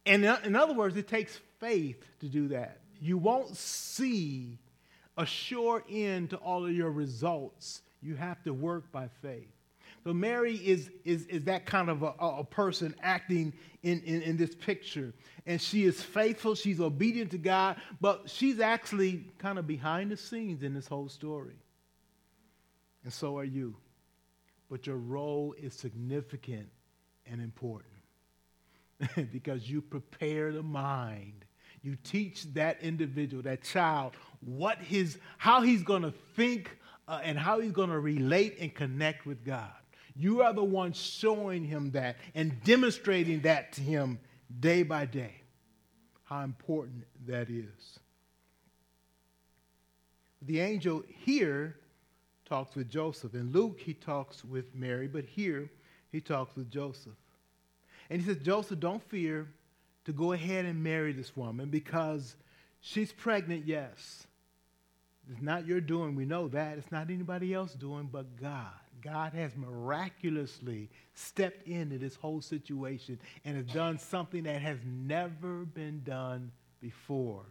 And 0.06 0.24
in 0.24 0.56
other 0.56 0.74
words, 0.74 0.96
it 0.98 1.08
takes 1.08 1.40
faith 1.60 2.04
to 2.20 2.28
do 2.28 2.50
that. 2.50 2.78
You 3.02 3.18
won't 3.18 3.58
see 3.58 4.60
a 5.20 5.26
sure 5.26 5.84
end 5.88 6.32
to 6.32 6.38
all 6.38 6.66
of 6.66 6.74
your 6.74 6.92
results. 6.92 7.82
You 8.02 8.16
have 8.16 8.42
to 8.44 8.54
work 8.54 8.92
by 8.92 9.10
faith. 9.22 9.52
So 10.04 10.14
Mary 10.14 10.56
is, 10.56 10.90
is, 11.04 11.26
is 11.28 11.44
that 11.44 11.66
kind 11.66 11.90
of 11.90 12.02
a, 12.02 12.14
a 12.20 12.44
person 12.44 12.96
acting 13.04 13.54
in, 13.84 14.02
in, 14.02 14.22
in 14.22 14.38
this 14.38 14.56
picture. 14.56 15.14
And 15.46 15.62
she 15.62 15.84
is 15.84 16.02
faithful, 16.02 16.56
she's 16.56 16.80
obedient 16.80 17.32
to 17.32 17.38
God, 17.38 17.76
but 18.02 18.30
she's 18.30 18.60
actually 18.60 19.26
kind 19.38 19.60
of 19.60 19.68
behind 19.68 20.12
the 20.12 20.18
scenes 20.18 20.64
in 20.64 20.74
this 20.74 20.88
whole 20.88 21.10
story. 21.10 21.56
And 23.04 23.14
so 23.14 23.38
are 23.38 23.44
you 23.44 23.76
but 24.70 24.86
your 24.86 24.98
role 24.98 25.56
is 25.58 25.74
significant 25.74 26.70
and 27.26 27.42
important 27.42 27.94
because 29.32 29.70
you 29.70 29.82
prepare 29.82 30.52
the 30.52 30.64
mind. 30.64 31.46
You 31.82 31.96
teach 32.04 32.54
that 32.54 32.82
individual, 32.82 33.44
that 33.44 33.64
child, 33.64 34.14
what 34.42 34.78
his, 34.80 35.18
how 35.38 35.62
he's 35.62 35.84
going 35.84 36.02
to 36.02 36.14
think 36.36 36.78
uh, 37.08 37.22
and 37.24 37.38
how 37.38 37.60
he's 37.60 37.72
going 37.72 37.90
to 37.90 38.00
relate 38.00 38.58
and 38.60 38.74
connect 38.74 39.26
with 39.26 39.44
God. 39.46 39.72
You 40.16 40.42
are 40.42 40.54
the 40.54 40.64
one 40.64 40.94
showing 40.94 41.64
him 41.64 41.92
that 41.92 42.18
and 42.36 42.62
demonstrating 42.64 43.42
that 43.42 43.72
to 43.74 43.82
him 43.82 44.20
day 44.60 44.84
by 44.84 45.06
day. 45.06 45.36
How 46.26 46.44
important 46.44 47.06
that 47.26 47.50
is. 47.50 48.00
The 50.42 50.60
angel 50.60 51.04
here 51.08 51.78
talks 52.46 52.76
with 52.76 52.90
Joseph. 52.90 53.34
In 53.34 53.52
Luke, 53.52 53.80
he 53.80 53.94
talks 53.94 54.44
with 54.44 54.74
Mary, 54.76 55.08
but 55.08 55.26
here 55.26 55.70
he 56.12 56.20
talks 56.20 56.56
with 56.56 56.70
Joseph. 56.70 57.14
And 58.10 58.22
he 58.22 58.28
says, 58.28 58.42
Joseph, 58.44 58.80
don't 58.80 59.04
fear 59.10 59.48
to 60.06 60.14
go 60.14 60.32
ahead 60.34 60.66
and 60.66 60.84
marry 60.84 61.12
this 61.14 61.36
woman 61.36 61.70
because 61.70 62.36
she's 62.82 63.12
pregnant, 63.12 63.66
yes. 63.66 64.26
It's 65.32 65.42
not 65.42 65.68
your 65.68 65.82
doing, 65.82 66.16
we 66.16 66.26
know 66.26 66.48
that. 66.50 66.78
It's 66.78 66.92
not 66.92 67.10
anybody 67.10 67.54
else 67.54 67.74
doing 67.74 68.10
but 68.12 68.36
God. 68.40 68.72
God 69.02 69.34
has 69.34 69.56
miraculously 69.56 70.90
stepped 71.14 71.68
into 71.68 71.98
this 71.98 72.16
whole 72.16 72.42
situation 72.42 73.20
and 73.46 73.56
has 73.56 73.66
done 73.68 73.98
something 73.98 74.44
that 74.44 74.62
has 74.62 74.78
never 74.86 75.66
been 75.66 76.02
done 76.04 76.52
before. 76.82 77.46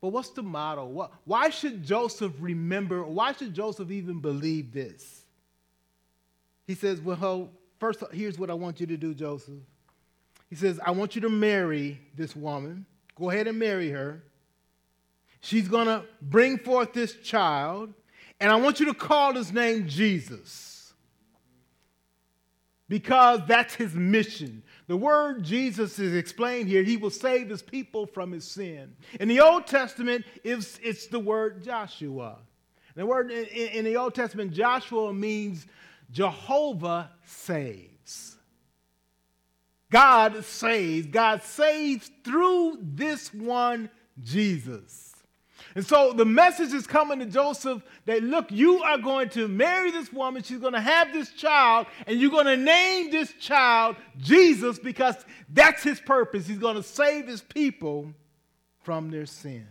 But 0.00 0.08
what's 0.08 0.30
the 0.30 0.42
model? 0.42 1.10
Why 1.24 1.50
should 1.50 1.84
Joseph 1.84 2.32
remember? 2.40 3.04
Why 3.04 3.32
should 3.32 3.52
Joseph 3.52 3.90
even 3.90 4.20
believe 4.20 4.72
this? 4.72 5.24
He 6.66 6.74
says, 6.74 7.00
Well, 7.00 7.50
first, 7.78 8.02
here's 8.12 8.38
what 8.38 8.50
I 8.50 8.54
want 8.54 8.80
you 8.80 8.86
to 8.86 8.96
do, 8.96 9.12
Joseph. 9.12 9.60
He 10.50 10.56
says, 10.56 10.80
I 10.84 10.90
want 10.90 11.14
you 11.14 11.22
to 11.22 11.30
marry 11.30 12.00
this 12.16 12.36
woman. 12.36 12.84
Go 13.14 13.30
ahead 13.30 13.46
and 13.46 13.58
marry 13.58 13.90
her. 13.90 14.22
She's 15.40 15.68
going 15.68 15.86
to 15.86 16.04
bring 16.20 16.58
forth 16.58 16.92
this 16.92 17.14
child, 17.14 17.94
and 18.40 18.52
I 18.52 18.56
want 18.56 18.80
you 18.80 18.86
to 18.86 18.94
call 18.94 19.32
his 19.34 19.52
name 19.52 19.88
Jesus 19.88 20.92
because 22.90 23.40
that's 23.46 23.74
his 23.74 23.94
mission. 23.94 24.62
The 24.88 24.96
word 24.96 25.44
Jesus 25.44 26.00
is 26.00 26.14
explained 26.14 26.68
here. 26.68 26.82
He 26.82 26.96
will 26.96 27.10
save 27.10 27.48
his 27.48 27.62
people 27.62 28.04
from 28.04 28.32
his 28.32 28.44
sin. 28.44 28.96
In 29.20 29.28
the 29.28 29.40
Old 29.40 29.68
Testament, 29.68 30.24
it's, 30.42 30.78
it's 30.82 31.06
the 31.06 31.20
word 31.20 31.62
Joshua. 31.62 32.38
The 32.96 33.06
word 33.06 33.30
in, 33.30 33.46
in 33.46 33.84
the 33.84 33.96
Old 33.96 34.16
Testament, 34.16 34.52
Joshua 34.52 35.14
means 35.14 35.66
Jehovah 36.10 37.12
saves. 37.24 38.36
God 39.90 40.44
saves. 40.44 41.08
God 41.08 41.42
saves 41.42 42.10
through 42.24 42.78
this 42.80 43.34
one 43.34 43.90
Jesus. 44.22 45.10
And 45.74 45.86
so 45.86 46.12
the 46.12 46.24
message 46.24 46.72
is 46.72 46.86
coming 46.86 47.20
to 47.20 47.26
Joseph 47.26 47.82
that, 48.06 48.22
look, 48.22 48.50
you 48.50 48.82
are 48.82 48.98
going 48.98 49.28
to 49.30 49.46
marry 49.46 49.90
this 49.90 50.12
woman. 50.12 50.42
She's 50.42 50.58
going 50.58 50.72
to 50.72 50.80
have 50.80 51.12
this 51.12 51.30
child, 51.30 51.86
and 52.06 52.20
you're 52.20 52.30
going 52.30 52.46
to 52.46 52.56
name 52.56 53.10
this 53.10 53.32
child 53.34 53.96
Jesus 54.16 54.78
because 54.78 55.14
that's 55.48 55.82
his 55.82 56.00
purpose. 56.00 56.46
He's 56.46 56.58
going 56.58 56.76
to 56.76 56.82
save 56.82 57.26
his 57.28 57.42
people 57.42 58.12
from 58.82 59.10
their 59.10 59.26
sin. 59.26 59.66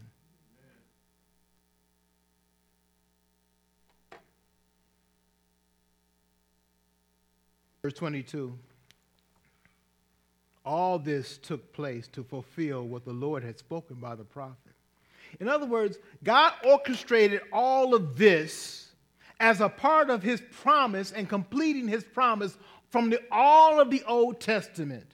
Verse 7.81 7.93
22. 7.93 8.57
All 10.65 10.99
this 10.99 11.37
took 11.37 11.73
place 11.73 12.07
to 12.09 12.23
fulfill 12.23 12.87
what 12.87 13.05
the 13.05 13.13
Lord 13.13 13.43
had 13.43 13.57
spoken 13.57 13.97
by 13.97 14.15
the 14.15 14.23
prophet. 14.23 14.73
In 15.39 15.47
other 15.47 15.65
words, 15.65 15.97
God 16.23 16.53
orchestrated 16.65 17.41
all 17.51 17.93
of 17.93 18.17
this 18.17 18.91
as 19.39 19.61
a 19.61 19.69
part 19.69 20.09
of 20.09 20.21
his 20.21 20.41
promise 20.61 21.11
and 21.11 21.29
completing 21.29 21.87
his 21.87 22.03
promise 22.03 22.57
from 22.89 23.09
the, 23.09 23.21
all 23.31 23.79
of 23.79 23.89
the 23.89 24.03
Old 24.03 24.39
Testament. 24.39 25.05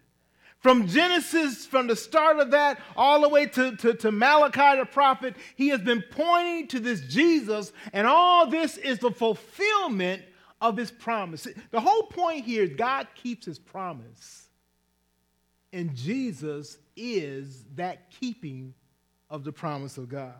From 0.60 0.88
Genesis, 0.88 1.66
from 1.66 1.86
the 1.86 1.96
start 1.96 2.40
of 2.40 2.50
that, 2.52 2.82
all 2.96 3.22
the 3.22 3.30
way 3.30 3.46
to, 3.46 3.76
to, 3.76 3.94
to, 3.94 4.12
Malachi 4.12 4.80
the 4.80 4.86
prophet, 4.86 5.36
he 5.56 5.68
has 5.68 5.80
been 5.80 6.04
pointing 6.10 6.68
to 6.70 6.80
this 6.80 7.02
Jesus, 7.02 7.72
and 7.94 8.08
all 8.08 8.48
this 8.48 8.78
is 8.78 8.98
the 8.98 9.12
fulfillment 9.12 10.24
of 10.60 10.76
his 10.76 10.90
promise. 10.90 11.48
The 11.70 11.80
whole 11.80 12.04
point 12.04 12.46
here 12.46 12.64
is 12.64 12.72
God 12.72 13.08
keeps 13.14 13.46
his 13.46 13.60
promise, 13.60 14.45
and 15.76 15.94
Jesus 15.94 16.78
is 16.96 17.66
that 17.76 18.10
keeping 18.10 18.74
of 19.30 19.44
the 19.44 19.52
promise 19.52 19.98
of 19.98 20.08
God. 20.08 20.34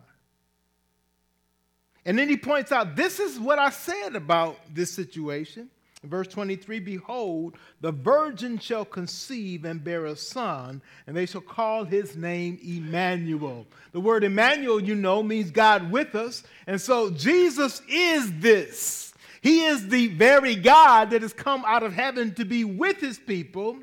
And 2.06 2.18
then 2.18 2.28
he 2.30 2.38
points 2.38 2.72
out 2.72 2.96
this 2.96 3.20
is 3.20 3.38
what 3.38 3.58
I 3.58 3.68
said 3.68 4.16
about 4.16 4.56
this 4.72 4.90
situation. 4.90 5.68
Verse 6.02 6.28
23 6.28 6.80
Behold, 6.80 7.56
the 7.82 7.92
virgin 7.92 8.58
shall 8.58 8.86
conceive 8.86 9.66
and 9.66 9.84
bear 9.84 10.06
a 10.06 10.16
son, 10.16 10.80
and 11.06 11.14
they 11.14 11.26
shall 11.26 11.42
call 11.42 11.84
his 11.84 12.16
name 12.16 12.58
Emmanuel. 12.62 13.66
The 13.92 14.00
word 14.00 14.24
Emmanuel, 14.24 14.80
you 14.80 14.94
know, 14.94 15.22
means 15.22 15.50
God 15.50 15.90
with 15.90 16.14
us. 16.14 16.44
And 16.66 16.80
so 16.80 17.10
Jesus 17.10 17.82
is 17.88 18.32
this. 18.38 19.12
He 19.40 19.64
is 19.64 19.88
the 19.88 20.08
very 20.08 20.56
God 20.56 21.10
that 21.10 21.22
has 21.22 21.32
come 21.32 21.64
out 21.66 21.82
of 21.82 21.92
heaven 21.92 22.34
to 22.34 22.44
be 22.44 22.64
with 22.64 23.00
his 23.00 23.18
people. 23.18 23.78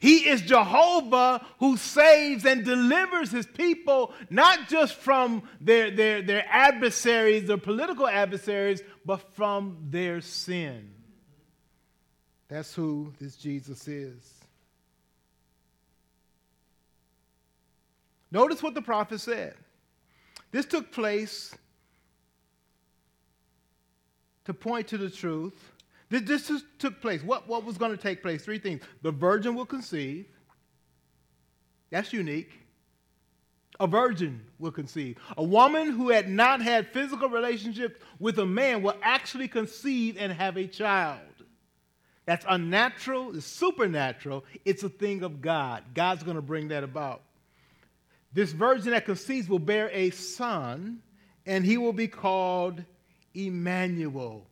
He 0.00 0.28
is 0.28 0.42
Jehovah 0.42 1.44
who 1.58 1.76
saves 1.76 2.44
and 2.44 2.64
delivers 2.64 3.30
his 3.30 3.46
people, 3.46 4.12
not 4.30 4.68
just 4.68 4.94
from 4.94 5.42
their, 5.60 5.90
their, 5.90 6.22
their 6.22 6.44
adversaries, 6.48 7.46
their 7.46 7.58
political 7.58 8.08
adversaries, 8.08 8.82
but 9.04 9.34
from 9.34 9.78
their 9.90 10.20
sin. 10.20 10.90
That's 12.48 12.74
who 12.74 13.12
this 13.20 13.36
Jesus 13.36 13.88
is. 13.88 14.34
Notice 18.30 18.62
what 18.62 18.74
the 18.74 18.82
prophet 18.82 19.20
said. 19.20 19.54
This 20.50 20.66
took 20.66 20.90
place 20.92 21.54
to 24.44 24.54
point 24.54 24.88
to 24.88 24.98
the 24.98 25.10
truth. 25.10 25.72
This, 26.10 26.52
took 26.78 27.00
place. 27.00 27.22
What, 27.22 27.48
what 27.48 27.64
was 27.64 27.78
going 27.78 27.90
to 27.90 27.96
take 27.96 28.22
place? 28.22 28.44
Three 28.44 28.58
things. 28.58 28.82
The 29.02 29.10
virgin 29.10 29.54
will 29.54 29.66
conceive. 29.66 30.26
That's 31.90 32.12
unique. 32.12 32.52
A 33.80 33.86
virgin 33.86 34.42
will 34.58 34.70
conceive. 34.70 35.18
A 35.36 35.42
woman 35.42 35.90
who 35.90 36.10
had 36.10 36.28
not 36.28 36.62
had 36.62 36.92
physical 36.92 37.28
relationships 37.28 37.98
with 38.20 38.38
a 38.38 38.46
man 38.46 38.82
will 38.82 38.96
actually 39.02 39.48
conceive 39.48 40.16
and 40.18 40.32
have 40.32 40.56
a 40.56 40.66
child. 40.66 41.20
That's 42.26 42.46
unnatural, 42.48 43.36
it's 43.36 43.46
supernatural, 43.46 44.44
it's 44.64 44.82
a 44.82 44.88
thing 44.88 45.22
of 45.22 45.40
God. 45.40 45.82
God's 45.92 46.22
going 46.22 46.36
to 46.36 46.42
bring 46.42 46.68
that 46.68 46.84
about. 46.84 47.22
This 48.32 48.52
virgin 48.52 48.92
that 48.92 49.04
conceives 49.04 49.48
will 49.48 49.58
bear 49.58 49.90
a 49.92 50.10
son, 50.10 51.00
and 51.44 51.64
he 51.64 51.76
will 51.76 51.92
be 51.92 52.08
called 52.08 52.82
Emmanuel. 53.34 54.46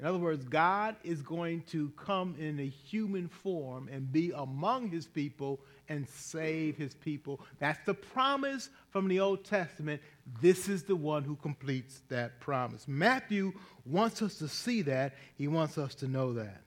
In 0.00 0.06
other 0.06 0.18
words, 0.18 0.46
God 0.46 0.96
is 1.04 1.20
going 1.20 1.62
to 1.64 1.90
come 1.90 2.34
in 2.38 2.58
a 2.58 2.66
human 2.66 3.28
form 3.28 3.88
and 3.92 4.10
be 4.10 4.32
among 4.34 4.88
his 4.88 5.06
people 5.06 5.60
and 5.90 6.08
save 6.08 6.78
his 6.78 6.94
people. 6.94 7.40
That's 7.58 7.84
the 7.84 7.92
promise 7.92 8.70
from 8.88 9.08
the 9.08 9.20
Old 9.20 9.44
Testament. 9.44 10.00
This 10.40 10.70
is 10.70 10.84
the 10.84 10.96
one 10.96 11.22
who 11.22 11.36
completes 11.36 12.00
that 12.08 12.40
promise. 12.40 12.88
Matthew 12.88 13.52
wants 13.84 14.22
us 14.22 14.36
to 14.36 14.48
see 14.48 14.80
that, 14.82 15.16
he 15.36 15.48
wants 15.48 15.76
us 15.76 15.94
to 15.96 16.08
know 16.08 16.32
that. 16.32 16.62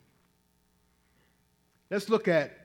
Let's 1.89 2.09
look 2.09 2.27
at, 2.27 2.55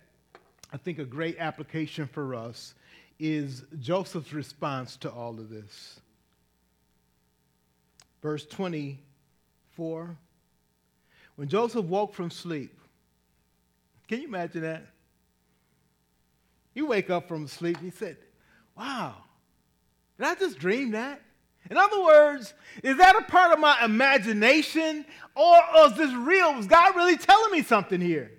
I 0.70 0.76
think, 0.76 0.98
a 0.98 1.04
great 1.04 1.38
application 1.38 2.06
for 2.06 2.34
us 2.34 2.74
is 3.18 3.64
Joseph's 3.80 4.34
response 4.34 4.96
to 4.98 5.10
all 5.10 5.40
of 5.40 5.48
this 5.48 6.00
verse 8.22 8.46
24. 8.46 10.16
When 11.36 11.48
Joseph 11.48 11.84
woke 11.84 12.14
from 12.14 12.30
sleep, 12.30 12.78
can 14.08 14.20
you 14.20 14.28
imagine 14.28 14.62
that? 14.62 14.86
You 16.74 16.86
wake 16.86 17.10
up 17.10 17.28
from 17.28 17.46
sleep 17.46 17.76
and 17.76 17.84
he 17.84 17.90
said, 17.90 18.16
Wow, 18.76 19.16
did 20.18 20.26
I 20.26 20.34
just 20.34 20.58
dream 20.58 20.92
that? 20.92 21.22
In 21.70 21.76
other 21.76 22.02
words, 22.02 22.54
is 22.82 22.96
that 22.96 23.16
a 23.16 23.22
part 23.22 23.52
of 23.52 23.58
my 23.58 23.84
imagination 23.84 25.04
or 25.34 25.56
is 25.84 25.94
this 25.94 26.14
real? 26.14 26.54
Was 26.54 26.66
God 26.66 26.96
really 26.96 27.16
telling 27.16 27.52
me 27.52 27.62
something 27.62 28.00
here? 28.00 28.32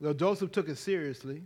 Well, 0.00 0.14
Joseph 0.14 0.52
took 0.52 0.68
it 0.68 0.78
seriously. 0.78 1.42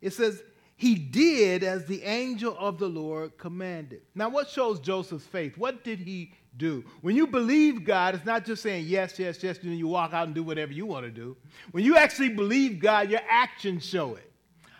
It 0.00 0.12
says, 0.12 0.42
he 0.76 0.94
did 0.94 1.64
as 1.64 1.86
the 1.86 2.02
angel 2.02 2.54
of 2.58 2.78
the 2.78 2.88
Lord 2.88 3.38
commanded. 3.38 4.02
Now, 4.14 4.28
what 4.28 4.50
shows 4.50 4.78
Joseph's 4.78 5.24
faith? 5.24 5.56
What 5.56 5.82
did 5.82 5.98
he 5.98 6.32
do? 6.58 6.84
When 7.00 7.16
you 7.16 7.26
believe 7.26 7.82
God, 7.82 8.14
it's 8.14 8.26
not 8.26 8.44
just 8.44 8.62
saying 8.62 8.84
yes, 8.86 9.18
yes, 9.18 9.42
yes, 9.42 9.58
and 9.58 9.70
then 9.70 9.78
you 9.78 9.88
walk 9.88 10.12
out 10.12 10.26
and 10.26 10.34
do 10.34 10.42
whatever 10.42 10.72
you 10.72 10.84
want 10.84 11.06
to 11.06 11.10
do. 11.10 11.34
When 11.70 11.82
you 11.82 11.96
actually 11.96 12.28
believe 12.28 12.78
God, 12.78 13.10
your 13.10 13.22
actions 13.28 13.86
show 13.86 14.16
it. 14.16 14.30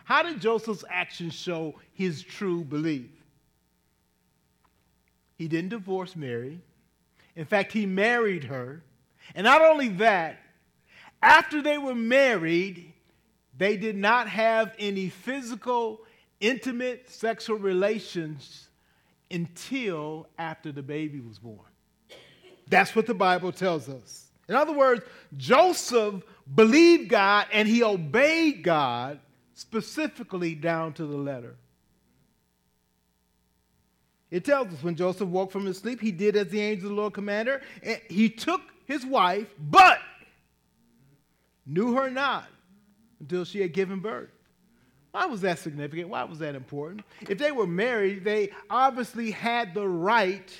How 0.03 0.21
did 0.21 0.39
Joseph's 0.39 0.85
actions 0.87 1.33
show 1.33 1.73
his 1.93 2.21
true 2.21 2.63
belief? 2.63 3.09
He 5.35 5.47
didn't 5.47 5.69
divorce 5.69 6.15
Mary. 6.15 6.61
In 7.35 7.45
fact, 7.45 7.71
he 7.71 7.87
married 7.87 8.43
her. 8.43 8.83
And 9.33 9.45
not 9.45 9.61
only 9.61 9.89
that, 9.89 10.39
after 11.23 11.61
they 11.61 11.79
were 11.79 11.95
married, 11.95 12.86
they 13.57 13.77
did 13.77 13.95
not 13.95 14.27
have 14.27 14.75
any 14.77 15.09
physical, 15.09 16.01
intimate 16.39 17.09
sexual 17.09 17.57
relations 17.57 18.69
until 19.31 20.27
after 20.37 20.71
the 20.71 20.83
baby 20.83 21.19
was 21.19 21.39
born. 21.39 21.59
That's 22.69 22.95
what 22.95 23.07
the 23.07 23.13
Bible 23.13 23.51
tells 23.51 23.89
us. 23.89 24.25
In 24.47 24.55
other 24.55 24.73
words, 24.73 25.03
Joseph 25.35 26.23
believed 26.53 27.09
God 27.09 27.47
and 27.51 27.67
he 27.67 27.83
obeyed 27.83 28.63
God 28.63 29.19
specifically 29.53 30.55
down 30.55 30.93
to 30.93 31.05
the 31.05 31.17
letter. 31.17 31.55
It 34.29 34.45
tells 34.45 34.67
us 34.67 34.83
when 34.83 34.95
Joseph 34.95 35.29
woke 35.29 35.51
from 35.51 35.65
his 35.65 35.77
sleep, 35.77 35.99
he 35.99 36.11
did 36.11 36.35
as 36.35 36.49
the 36.49 36.61
angel 36.61 36.89
of 36.89 36.95
the 36.95 37.01
Lord 37.01 37.13
commanded. 37.13 37.61
He 38.09 38.29
took 38.29 38.61
his 38.85 39.05
wife, 39.05 39.47
but 39.57 39.99
knew 41.65 41.95
her 41.95 42.09
not 42.09 42.47
until 43.19 43.45
she 43.45 43.61
had 43.61 43.73
given 43.73 43.99
birth. 43.99 44.29
Why 45.11 45.25
was 45.25 45.41
that 45.41 45.59
significant? 45.59 46.09
Why 46.09 46.23
was 46.23 46.39
that 46.39 46.55
important? 46.55 47.01
If 47.27 47.37
they 47.37 47.51
were 47.51 47.67
married, 47.67 48.23
they 48.23 48.51
obviously 48.69 49.31
had 49.31 49.73
the 49.73 49.87
right 49.87 50.51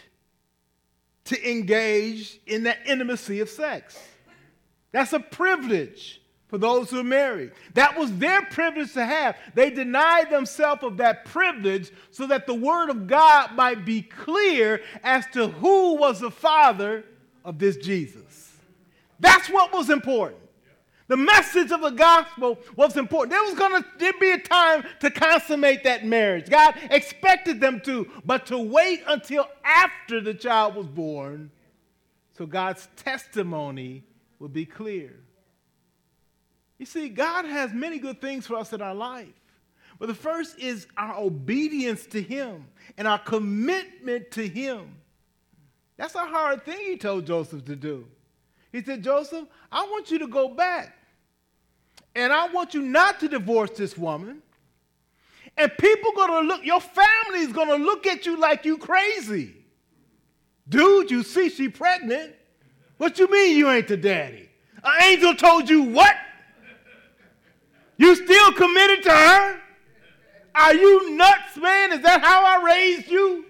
to 1.25 1.49
engage 1.49 2.39
in 2.47 2.63
that 2.63 2.79
intimacy 2.85 3.39
of 3.41 3.49
sex. 3.49 3.99
That's 4.91 5.13
a 5.13 5.19
privilege 5.19 6.21
for 6.47 6.57
those 6.57 6.89
who 6.89 7.01
are 7.01 7.03
married. 7.03 7.51
That 7.73 7.97
was 7.97 8.15
their 8.17 8.41
privilege 8.43 8.93
to 8.93 9.05
have. 9.05 9.37
They 9.53 9.69
denied 9.69 10.29
themselves 10.29 10.83
of 10.83 10.97
that 10.97 11.25
privilege 11.25 11.91
so 12.11 12.25
that 12.27 12.47
the 12.47 12.53
word 12.53 12.89
of 12.89 13.05
God 13.05 13.53
might 13.53 13.85
be 13.85 14.01
clear 14.01 14.81
as 15.03 15.25
to 15.33 15.49
who 15.49 15.95
was 15.95 16.21
the 16.21 16.31
father 16.31 17.03
of 17.43 17.59
this 17.59 17.77
Jesus. 17.77 18.55
That's 19.19 19.49
what 19.49 19.73
was 19.73 19.89
important. 19.89 20.41
The 21.07 21.17
message 21.17 21.71
of 21.71 21.81
the 21.81 21.91
gospel 21.91 22.59
was 22.75 22.97
important. 22.97 23.31
There 23.31 23.43
was 23.43 23.53
going 23.53 23.81
to 23.81 24.13
be 24.19 24.31
a 24.31 24.39
time 24.39 24.83
to 24.99 25.09
consummate 25.09 25.83
that 25.85 26.05
marriage. 26.05 26.49
God 26.49 26.75
expected 26.91 27.61
them 27.61 27.79
to, 27.85 28.11
but 28.25 28.45
to 28.47 28.57
wait 28.57 29.03
until 29.07 29.47
after 29.63 30.19
the 30.19 30.33
child 30.33 30.75
was 30.75 30.87
born 30.87 31.51
so 32.37 32.45
God's 32.45 32.87
testimony 32.95 34.03
will 34.39 34.49
be 34.49 34.65
clear. 34.65 35.15
You 36.77 36.85
see, 36.85 37.09
God 37.09 37.45
has 37.45 37.73
many 37.73 37.97
good 37.97 38.21
things 38.21 38.45
for 38.45 38.55
us 38.55 38.73
in 38.73 38.81
our 38.81 38.93
life. 38.93 39.27
But 39.99 40.07
the 40.07 40.13
first 40.13 40.59
is 40.59 40.85
our 40.95 41.17
obedience 41.17 42.05
to 42.07 42.21
Him 42.21 42.67
and 42.97 43.07
our 43.07 43.17
commitment 43.17 44.29
to 44.31 44.47
Him. 44.47 44.95
That's 45.97 46.13
a 46.13 46.19
hard 46.19 46.63
thing 46.63 46.77
He 46.77 46.97
told 46.97 47.25
Joseph 47.25 47.65
to 47.65 47.75
do. 47.75 48.07
He 48.71 48.83
said, 48.83 49.03
Joseph, 49.03 49.47
I 49.71 49.81
want 49.83 50.11
you 50.11 50.19
to 50.19 50.27
go 50.27 50.49
back. 50.49 50.95
And 52.17 52.33
I 52.33 52.47
want 52.47 52.73
you 52.73 52.81
not 52.81 53.19
to 53.19 53.27
divorce 53.27 53.69
this 53.77 53.95
woman. 53.95 54.41
And 55.55 55.71
people 55.77 56.11
to 56.13 56.39
look, 56.39 56.65
your 56.65 56.81
family 56.81 57.41
is 57.41 57.53
going 57.53 57.67
to 57.67 57.75
look 57.75 58.07
at 58.07 58.25
you 58.25 58.39
like 58.39 58.65
you 58.65 58.79
crazy. 58.79 59.53
Dude, 60.67 61.11
you 61.11 61.21
see 61.21 61.49
she 61.49 61.69
pregnant. 61.69 62.33
What 62.97 63.19
you 63.19 63.29
mean 63.29 63.55
you 63.55 63.69
ain't 63.69 63.87
the 63.87 63.97
daddy? 63.97 64.49
An 64.83 65.03
angel 65.03 65.35
told 65.35 65.69
you 65.69 65.83
what? 65.83 66.15
You 67.97 68.15
still 68.15 68.51
committed 68.53 69.03
to 69.03 69.11
her? 69.11 69.61
Are 70.55 70.73
you 70.73 71.11
nuts, 71.15 71.55
man? 71.57 71.93
Is 71.93 72.01
that 72.01 72.21
how 72.23 72.43
I 72.43 72.65
raised 72.65 73.11
you? 73.11 73.45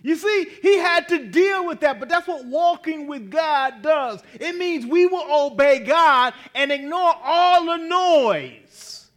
You 0.00 0.14
see, 0.14 0.46
he 0.62 0.78
had 0.78 1.08
to 1.08 1.26
deal 1.26 1.66
with 1.66 1.80
that, 1.80 1.98
but 1.98 2.08
that's 2.08 2.28
what 2.28 2.44
walking 2.44 3.08
with 3.08 3.30
God 3.30 3.82
does. 3.82 4.22
It 4.34 4.56
means 4.56 4.86
we 4.86 5.06
will 5.06 5.46
obey 5.46 5.80
God 5.80 6.34
and 6.54 6.70
ignore 6.70 7.14
all 7.22 7.66
the 7.66 7.76
noise 7.76 9.10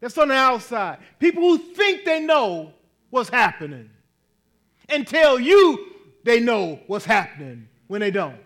that's 0.00 0.16
on 0.16 0.28
the 0.28 0.34
outside. 0.34 0.98
People 1.18 1.42
who 1.42 1.58
think 1.58 2.04
they 2.04 2.20
know 2.20 2.72
what's 3.10 3.28
happening 3.28 3.90
and 4.88 5.06
tell 5.06 5.38
you 5.38 5.92
they 6.24 6.40
know 6.40 6.80
what's 6.86 7.04
happening 7.04 7.68
when 7.86 8.00
they 8.00 8.10
don't. 8.10 8.38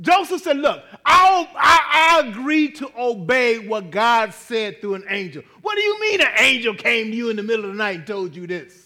Joseph 0.00 0.42
said, 0.42 0.58
Look, 0.58 0.82
I'll, 1.04 1.48
I, 1.56 2.20
I 2.22 2.28
agree 2.28 2.70
to 2.72 2.90
obey 2.96 3.58
what 3.58 3.90
God 3.90 4.32
said 4.32 4.80
through 4.80 4.94
an 4.94 5.04
angel. 5.08 5.42
What 5.62 5.74
do 5.74 5.80
you 5.80 6.00
mean 6.00 6.20
an 6.20 6.32
angel 6.38 6.74
came 6.74 7.10
to 7.10 7.16
you 7.16 7.30
in 7.30 7.36
the 7.36 7.42
middle 7.42 7.64
of 7.64 7.72
the 7.72 7.76
night 7.76 7.96
and 7.96 8.06
told 8.06 8.36
you 8.36 8.46
this? 8.46 8.85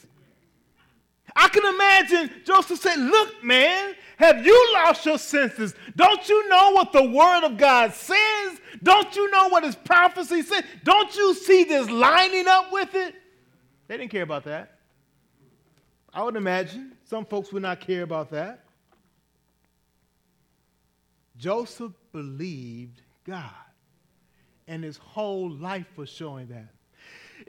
I 1.37 1.49
can 1.49 1.65
imagine 1.65 2.43
Joseph 2.45 2.81
said, 2.81 2.99
Look, 2.99 3.43
man, 3.45 3.95
have 4.17 4.45
you 4.45 4.73
lost 4.75 5.07
your 5.07 5.19
senses? 5.19 5.75
Don't 5.97 6.29
you 6.29 6.49
know 6.49 6.73
what 6.73 6.93
the 6.93 7.05
word 7.05 7.45
of 7.45 7.57
God 7.57 7.95
says? 7.95 8.61
Don't 8.83 9.15
you 9.17 9.31
know 9.31 9.49
what 9.49 9.65
his 9.65 9.77
prophecy 9.77 10.43
said? 10.43 10.65
Don't 10.85 11.15
you 11.17 11.35
see 11.35 11.65
this 11.65 11.89
lining 11.89 12.47
up 12.47 12.73
with 12.73 12.95
it? 12.95 13.15
They 13.89 13.97
didn't 13.97 14.11
care 14.11 14.23
about 14.23 14.45
that. 14.45 14.79
I 16.13 16.23
would 16.23 16.37
imagine 16.37 16.93
some 17.05 17.25
folks 17.25 17.53
would 17.53 17.63
not 17.63 17.81
care 17.81 18.03
about 18.03 18.31
that. 18.31 18.65
Joseph 21.37 21.93
believed 22.13 23.01
God, 23.25 23.51
and 24.69 24.85
his 24.85 24.99
whole 24.99 25.51
life 25.51 25.87
was 25.97 26.11
showing 26.11 26.49
that. 26.49 26.69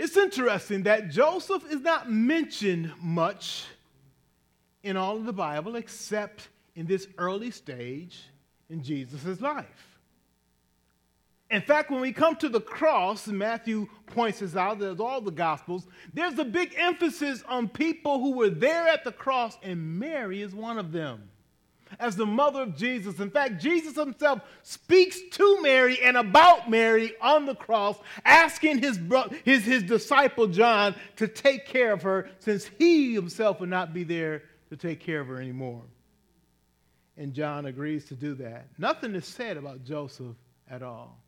It's 0.01 0.17
interesting 0.17 0.81
that 0.83 1.11
Joseph 1.11 1.63
is 1.71 1.81
not 1.81 2.11
mentioned 2.11 2.91
much 2.99 3.65
in 4.81 4.97
all 4.97 5.15
of 5.15 5.25
the 5.25 5.31
Bible 5.31 5.75
except 5.75 6.47
in 6.75 6.87
this 6.87 7.07
early 7.19 7.51
stage 7.51 8.23
in 8.67 8.81
Jesus' 8.81 9.39
life. 9.39 9.99
In 11.51 11.61
fact, 11.61 11.91
when 11.91 12.01
we 12.01 12.13
come 12.13 12.35
to 12.37 12.49
the 12.49 12.59
cross, 12.59 13.27
Matthew 13.27 13.87
points 14.07 14.39
this 14.39 14.55
out, 14.55 14.79
there's 14.79 14.99
all 14.99 15.21
the 15.21 15.29
Gospels, 15.29 15.85
there's 16.15 16.39
a 16.39 16.45
big 16.45 16.73
emphasis 16.79 17.43
on 17.47 17.67
people 17.67 18.19
who 18.19 18.31
were 18.31 18.49
there 18.49 18.87
at 18.87 19.03
the 19.03 19.11
cross, 19.11 19.55
and 19.61 19.99
Mary 19.99 20.41
is 20.41 20.55
one 20.55 20.79
of 20.79 20.91
them 20.91 21.29
as 21.99 22.15
the 22.15 22.25
mother 22.25 22.61
of 22.61 22.75
Jesus. 22.75 23.19
In 23.19 23.29
fact, 23.29 23.61
Jesus 23.61 23.95
himself 23.95 24.41
speaks 24.63 25.19
to 25.31 25.61
Mary 25.61 25.99
and 26.01 26.17
about 26.17 26.69
Mary 26.69 27.13
on 27.21 27.45
the 27.45 27.55
cross, 27.55 27.97
asking 28.25 28.79
his, 28.79 28.97
bro- 28.97 29.29
his, 29.43 29.63
his 29.65 29.83
disciple 29.83 30.47
John 30.47 30.95
to 31.17 31.27
take 31.27 31.65
care 31.65 31.93
of 31.93 32.01
her 32.03 32.29
since 32.39 32.69
he 32.79 33.13
himself 33.13 33.59
would 33.59 33.69
not 33.69 33.93
be 33.93 34.03
there 34.03 34.43
to 34.69 34.77
take 34.77 34.99
care 34.99 35.19
of 35.19 35.27
her 35.27 35.39
anymore. 35.39 35.83
And 37.17 37.33
John 37.33 37.65
agrees 37.65 38.05
to 38.05 38.15
do 38.15 38.35
that. 38.35 38.67
Nothing 38.77 39.15
is 39.15 39.25
said 39.25 39.57
about 39.57 39.83
Joseph 39.83 40.35
at 40.69 40.81
all. 40.81 41.19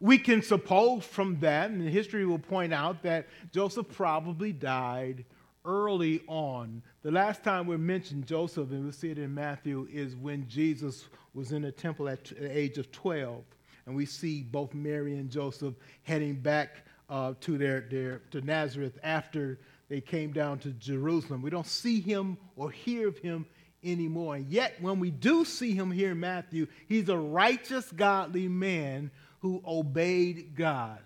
We 0.00 0.18
can 0.18 0.42
suppose 0.42 1.04
from 1.04 1.40
that, 1.40 1.70
and 1.70 1.88
history 1.88 2.24
will 2.24 2.38
point 2.38 2.72
out 2.72 3.02
that 3.02 3.26
Joseph 3.52 3.88
probably 3.90 4.52
died 4.52 5.24
early 5.68 6.22
on. 6.26 6.82
The 7.02 7.10
last 7.10 7.44
time 7.44 7.66
we 7.66 7.76
mentioned 7.76 8.26
Joseph, 8.26 8.70
and 8.70 8.86
we 8.86 8.92
see 8.92 9.10
it 9.10 9.18
in 9.18 9.34
Matthew, 9.34 9.86
is 9.92 10.16
when 10.16 10.48
Jesus 10.48 11.04
was 11.34 11.52
in 11.52 11.62
the 11.62 11.70
temple 11.70 12.08
at 12.08 12.24
the 12.24 12.58
age 12.58 12.78
of 12.78 12.90
12. 12.90 13.44
And 13.86 13.94
we 13.94 14.06
see 14.06 14.42
both 14.42 14.74
Mary 14.74 15.16
and 15.16 15.30
Joseph 15.30 15.74
heading 16.02 16.36
back 16.36 16.84
uh, 17.10 17.34
to, 17.42 17.58
their, 17.58 17.82
their, 17.82 18.22
to 18.30 18.40
Nazareth 18.40 18.98
after 19.02 19.60
they 19.88 20.00
came 20.00 20.32
down 20.32 20.58
to 20.60 20.70
Jerusalem. 20.70 21.42
We 21.42 21.50
don't 21.50 21.66
see 21.66 22.00
him 22.00 22.38
or 22.56 22.70
hear 22.70 23.08
of 23.08 23.18
him 23.18 23.46
anymore. 23.84 24.36
And 24.36 24.46
yet, 24.50 24.74
when 24.80 24.98
we 24.98 25.10
do 25.10 25.44
see 25.44 25.72
him 25.72 25.90
here 25.90 26.12
in 26.12 26.20
Matthew, 26.20 26.66
he's 26.88 27.08
a 27.08 27.16
righteous, 27.16 27.90
godly 27.92 28.48
man 28.48 29.10
who 29.40 29.62
obeyed 29.66 30.54
God. 30.56 30.98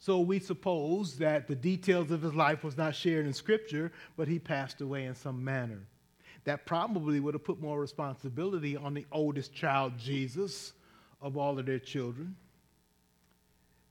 So 0.00 0.20
we 0.20 0.38
suppose 0.38 1.18
that 1.18 1.46
the 1.46 1.54
details 1.54 2.10
of 2.10 2.22
his 2.22 2.34
life 2.34 2.64
was 2.64 2.78
not 2.78 2.94
shared 2.94 3.26
in 3.26 3.34
Scripture, 3.34 3.92
but 4.16 4.28
he 4.28 4.38
passed 4.38 4.80
away 4.80 5.04
in 5.04 5.14
some 5.14 5.44
manner. 5.44 5.82
That 6.44 6.64
probably 6.64 7.20
would 7.20 7.34
have 7.34 7.44
put 7.44 7.60
more 7.60 7.78
responsibility 7.78 8.78
on 8.78 8.94
the 8.94 9.04
oldest 9.12 9.52
child, 9.54 9.98
Jesus, 9.98 10.72
of 11.20 11.36
all 11.36 11.58
of 11.58 11.66
their 11.66 11.78
children, 11.78 12.34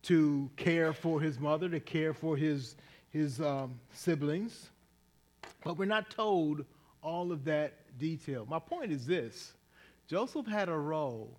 to 0.02 0.50
care 0.58 0.94
for 0.94 1.22
his 1.22 1.40
mother, 1.40 1.70
to 1.70 1.80
care 1.80 2.16
for 2.16 2.36
his, 2.36 2.76
his 3.10 3.40
um, 3.40 3.80
siblings. 3.94 4.72
But 5.64 5.78
we're 5.78 5.86
not 5.86 6.10
told 6.10 6.66
all 7.04 7.32
of 7.32 7.46
that 7.46 7.98
detail. 8.00 8.48
My 8.50 8.58
point 8.58 8.92
is 8.92 9.06
this 9.06 9.54
Joseph 10.08 10.48
had 10.48 10.70
a 10.70 10.76
role 10.76 11.39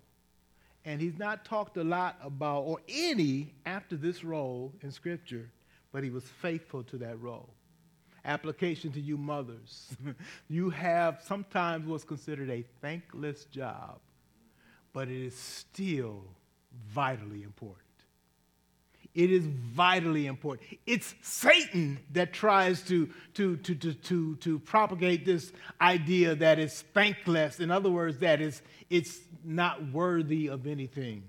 and 0.85 0.99
he's 0.99 1.17
not 1.17 1.45
talked 1.45 1.77
a 1.77 1.83
lot 1.83 2.17
about, 2.23 2.61
or 2.61 2.79
any 2.89 3.53
after 3.65 3.95
this 3.95 4.23
role 4.23 4.73
in 4.81 4.91
Scripture, 4.91 5.49
but 5.91 6.03
he 6.03 6.09
was 6.09 6.23
faithful 6.23 6.83
to 6.83 6.97
that 6.97 7.19
role. 7.21 7.49
Application 8.25 8.91
to 8.91 8.99
you 8.99 9.17
mothers. 9.17 9.95
you 10.49 10.69
have 10.69 11.21
sometimes 11.25 11.87
what's 11.87 12.03
considered 12.03 12.49
a 12.49 12.63
thankless 12.81 13.45
job, 13.45 13.99
but 14.93 15.07
it 15.07 15.25
is 15.25 15.35
still 15.35 16.23
vitally 16.89 17.43
important. 17.43 17.80
It 19.13 19.29
is 19.29 19.45
vitally 19.45 20.27
important. 20.27 20.69
It's 20.85 21.13
Satan 21.21 21.99
that 22.13 22.31
tries 22.31 22.81
to, 22.83 23.09
to, 23.33 23.57
to, 23.57 23.75
to, 23.75 23.93
to, 23.93 24.35
to 24.37 24.59
propagate 24.59 25.25
this 25.25 25.51
idea 25.81 26.33
that 26.35 26.59
it's 26.59 26.81
thankless. 26.93 27.59
In 27.59 27.71
other 27.71 27.89
words, 27.89 28.19
that 28.19 28.39
it's, 28.39 28.61
it's 28.89 29.19
not 29.43 29.91
worthy 29.91 30.47
of 30.47 30.65
anything, 30.65 31.23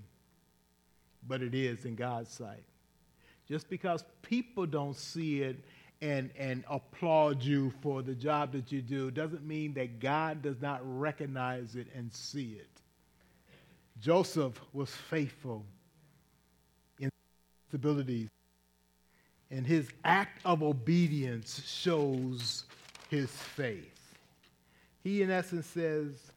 but 1.27 1.41
it 1.41 1.53
is 1.53 1.83
in 1.83 1.95
God's 1.95 2.31
sight. 2.31 2.63
Just 3.49 3.69
because 3.69 4.05
people 4.21 4.65
don't 4.65 4.95
see 4.95 5.41
it 5.41 5.59
and, 6.01 6.29
and 6.37 6.63
applaud 6.69 7.43
you 7.43 7.73
for 7.81 8.01
the 8.01 8.15
job 8.15 8.53
that 8.53 8.71
you 8.71 8.81
do 8.81 9.11
doesn't 9.11 9.45
mean 9.45 9.73
that 9.73 9.99
God 9.99 10.41
does 10.41 10.61
not 10.61 10.79
recognize 10.83 11.75
it 11.75 11.87
and 11.93 12.13
see 12.13 12.53
it. 12.53 12.69
Joseph 13.99 14.59
was 14.71 14.89
faithful 14.89 15.65
abilities. 17.73 18.29
And 19.51 19.67
his 19.67 19.87
act 20.03 20.39
of 20.45 20.63
obedience 20.63 21.61
shows 21.65 22.65
his 23.09 23.29
faith. 23.29 24.15
He, 25.03 25.21
in 25.21 25.29
essence, 25.29 25.67
says, 25.67 26.31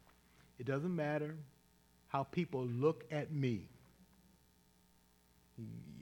It 0.59 0.67
doesn't 0.67 0.95
matter 0.95 1.35
how 2.09 2.25
people 2.25 2.67
look 2.67 3.05
at 3.11 3.33
me. 3.33 3.63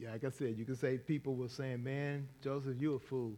Like 0.02 0.24
I 0.24 0.30
said, 0.30 0.56
you 0.58 0.64
can 0.64 0.76
say 0.76 0.98
people 0.98 1.36
were 1.36 1.48
saying, 1.48 1.84
Man, 1.84 2.26
Joseph, 2.42 2.76
you're 2.78 2.96
a 2.96 3.00
fool. 3.00 3.32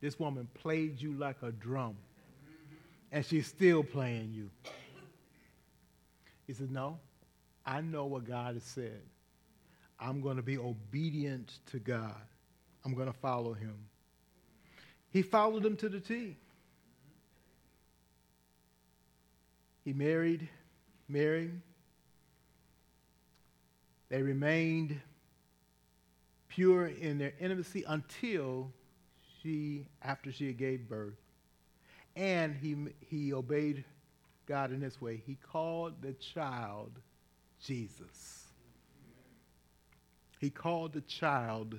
This 0.00 0.18
woman 0.18 0.48
played 0.54 1.00
you 1.00 1.12
like 1.12 1.36
a 1.42 1.52
drum, 1.52 1.96
and 3.12 3.24
she's 3.24 3.46
still 3.46 3.84
playing 3.84 4.32
you. 4.34 4.50
He 6.46 6.54
says, 6.54 6.70
No, 6.70 6.98
I 7.64 7.80
know 7.80 8.06
what 8.06 8.24
God 8.24 8.54
has 8.54 8.64
said. 8.64 9.00
I'm 10.02 10.20
going 10.20 10.36
to 10.36 10.42
be 10.42 10.58
obedient 10.58 11.60
to 11.70 11.78
God. 11.78 12.20
I'm 12.84 12.94
going 12.94 13.06
to 13.06 13.18
follow 13.18 13.52
him. 13.52 13.76
He 15.10 15.22
followed 15.22 15.64
him 15.64 15.76
to 15.76 15.88
the 15.88 16.00
T. 16.00 16.36
He 19.84 19.92
married 19.92 20.48
Mary. 21.08 21.50
They 24.08 24.22
remained 24.22 25.00
pure 26.48 26.86
in 26.86 27.18
their 27.18 27.32
intimacy 27.38 27.84
until 27.86 28.72
she, 29.40 29.86
after 30.02 30.32
she 30.32 30.52
gave 30.52 30.88
birth. 30.88 31.14
And 32.16 32.56
he, 32.56 32.76
he 33.08 33.32
obeyed 33.32 33.84
God 34.46 34.72
in 34.72 34.80
this 34.80 35.00
way. 35.00 35.22
He 35.24 35.36
called 35.36 36.02
the 36.02 36.12
child 36.14 36.90
Jesus. 37.60 38.41
He 40.42 40.50
called 40.50 40.92
the 40.92 41.02
child 41.02 41.78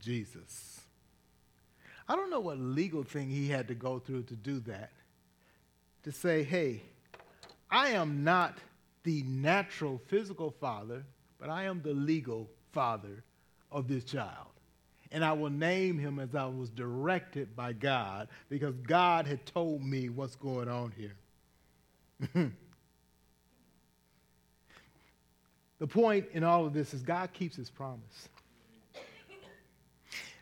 Jesus. 0.00 0.80
I 2.08 2.16
don't 2.16 2.30
know 2.30 2.40
what 2.40 2.58
legal 2.58 3.02
thing 3.02 3.28
he 3.28 3.48
had 3.48 3.68
to 3.68 3.74
go 3.74 3.98
through 3.98 4.22
to 4.24 4.34
do 4.34 4.60
that. 4.60 4.92
To 6.04 6.12
say, 6.12 6.42
hey, 6.42 6.80
I 7.70 7.90
am 7.90 8.24
not 8.24 8.56
the 9.04 9.22
natural 9.24 10.00
physical 10.06 10.50
father, 10.50 11.04
but 11.38 11.50
I 11.50 11.64
am 11.64 11.82
the 11.82 11.92
legal 11.92 12.48
father 12.72 13.24
of 13.70 13.88
this 13.88 14.04
child. 14.04 14.54
And 15.12 15.22
I 15.22 15.32
will 15.34 15.50
name 15.50 15.98
him 15.98 16.18
as 16.18 16.34
I 16.34 16.46
was 16.46 16.70
directed 16.70 17.54
by 17.54 17.74
God 17.74 18.28
because 18.48 18.74
God 18.86 19.26
had 19.26 19.44
told 19.44 19.84
me 19.84 20.08
what's 20.08 20.36
going 20.36 20.70
on 20.70 20.94
here. 20.96 22.52
the 25.78 25.86
point 25.86 26.26
in 26.32 26.44
all 26.44 26.66
of 26.66 26.72
this 26.72 26.92
is 26.92 27.02
God 27.02 27.32
keeps 27.32 27.56
his 27.56 27.70
promise. 27.70 28.28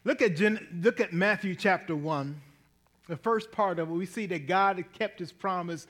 Look 0.05 0.23
at, 0.23 0.37
Gen- 0.37 0.81
look 0.83 1.01
at 1.01 1.13
Matthew 1.13 1.55
chapter 1.55 1.97
1. 1.97 2.41
The 3.09 3.17
first 3.17 3.51
part 3.51 3.79
of 3.79 3.91
it, 3.91 3.93
we 3.93 4.07
see 4.07 4.27
that 4.27 4.47
God 4.47 4.85
kept 4.93 5.19
his 5.19 5.33
promise, 5.33 5.87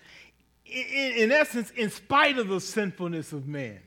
in, 0.64 1.12
in 1.12 1.32
essence, 1.32 1.70
in 1.76 1.90
spite 1.90 2.38
of 2.38 2.48
the 2.48 2.60
sinfulness 2.60 3.32
of 3.32 3.46
man. 3.46 3.78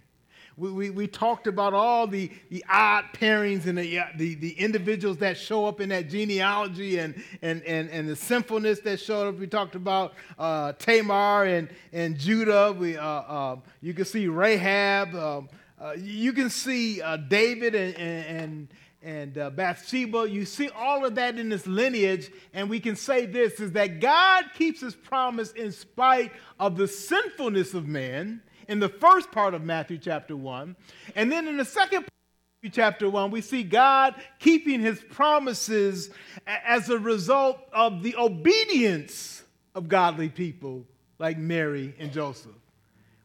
We, 0.60 0.72
we, 0.72 0.90
we, 0.90 1.08
talked 1.08 1.48
about 1.48 1.74
all 1.74 2.06
the, 2.06 2.30
the 2.50 2.66
odd 2.70 3.06
pairings 3.14 3.66
and 3.66 3.78
the, 3.78 4.02
the, 4.18 4.36
the, 4.36 4.52
individuals 4.60 5.18
that 5.20 5.38
show 5.38 5.66
up 5.66 5.80
in 5.80 5.88
that 5.90 6.10
genealogy 6.10 7.00
and, 7.00 7.16
and, 7.42 7.64
and, 7.64 7.90
and 7.90 8.10
the 8.10 8.16
sinfulness 8.16 8.82
that 8.82 9.00
showed 9.00 9.30
up. 9.30 9.40
We 9.40 9.48
talked 9.48 9.76
about 9.76 10.16
uh, 10.38 10.74
Tamar 10.74 11.46
and, 11.46 11.70
and 11.94 12.18
Judah. 12.18 12.76
We, 12.78 12.98
uh, 12.98 13.06
uh, 13.06 13.56
you 13.82 13.94
can 13.94 14.04
see 14.04 14.28
Rahab. 14.28 15.16
Um, 15.16 15.50
uh, 15.80 15.94
you 15.98 16.34
can 16.34 16.50
see 16.50 17.02
uh, 17.02 17.16
David 17.16 17.74
and, 17.74 17.96
and, 17.96 18.68
and 19.02 19.38
uh, 19.38 19.52
Bathsheba. 19.52 20.30
You 20.30 20.44
see 20.44 20.68
all 20.76 21.06
of 21.06 21.16
that 21.16 21.40
in 21.40 21.48
this 21.48 21.68
lineage. 21.68 22.32
And 22.54 22.70
we 22.70 22.82
can 22.82 22.98
say 22.98 23.26
this 23.26 23.62
is 23.62 23.72
that 23.72 24.02
God 24.02 24.44
keeps 24.58 24.82
his 24.82 24.94
promise 24.94 25.54
in 25.54 25.72
spite 25.72 26.34
of 26.60 26.76
the 26.76 26.88
sinfulness 26.88 27.74
of 27.74 27.88
man 27.88 28.42
in 28.70 28.80
the 28.80 28.88
first 28.88 29.32
part 29.32 29.56
of 29.56 29.64
Matthew 29.64 29.98
chapter 29.98 30.38
1. 30.38 30.76
And 31.16 31.32
then 31.32 31.48
in 31.48 31.58
the 31.58 31.66
second 31.66 32.02
part 32.02 32.12
of 32.64 32.72
chapter 32.72 33.10
1, 33.10 33.32
we 33.32 33.42
see 33.42 33.64
God 33.64 34.14
keeping 34.38 34.80
his 34.80 35.02
promises 35.10 36.12
as 36.46 36.90
a 36.90 37.00
result 37.00 37.60
of 37.74 38.04
the 38.04 38.16
obedience 38.16 39.44
of 39.74 39.90
godly 39.90 40.30
people 40.30 40.86
like 41.18 41.38
Mary 41.38 41.96
and 41.98 42.12
Joseph. 42.14 42.52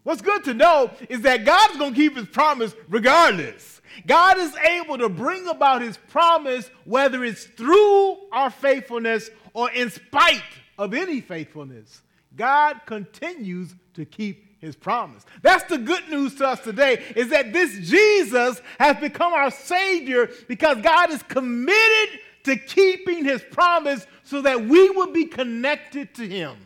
What's 0.03 0.23
good 0.23 0.45
to 0.45 0.55
know 0.55 0.91
is 1.09 1.21
that 1.21 1.45
God's 1.45 1.77
going 1.77 1.93
to 1.93 2.01
keep 2.01 2.17
his 2.17 2.27
promise 2.27 2.75
regardless. 2.89 3.83
God 4.07 4.39
is 4.39 4.55
able 4.57 4.99
to 4.99 5.09
bring 5.11 5.47
about 5.47 5.83
his 5.83 5.99
promise 6.09 6.71
whether 6.85 7.23
it's 7.23 7.45
through 7.45 8.17
our 8.33 8.51
faithfulness 8.51 9.31
or 9.53 9.71
in 9.71 9.91
spite 9.91 10.43
of 10.79 10.95
any 10.95 11.21
faithfulness. 11.21 12.01
God 12.35 12.81
continues 12.87 13.75
to 13.95 14.05
keep 14.05 14.54
his 14.65 14.77
promise. 14.77 15.25
That's 15.43 15.65
the 15.65 15.79
good 15.79 16.09
news 16.09 16.35
to 16.37 16.49
us 16.49 16.61
today 16.61 17.03
is 17.15 17.29
that 17.31 17.53
this 17.53 17.79
Jesus 17.89 18.61
has 18.79 18.97
become 18.97 19.33
our 19.33 19.51
Savior 19.51 20.31
because 20.49 20.79
God 20.81 21.11
is 21.11 21.23
committed 21.23 22.21
to 22.45 22.57
keeping 22.57 23.25
his 23.25 23.43
promise 23.43 24.07
so 24.23 24.43
that 24.43 24.65
we 24.65 24.91
will 24.91 25.13
be 25.13 25.27
connected 25.27 26.15
to 26.15 26.29
him. 26.29 26.57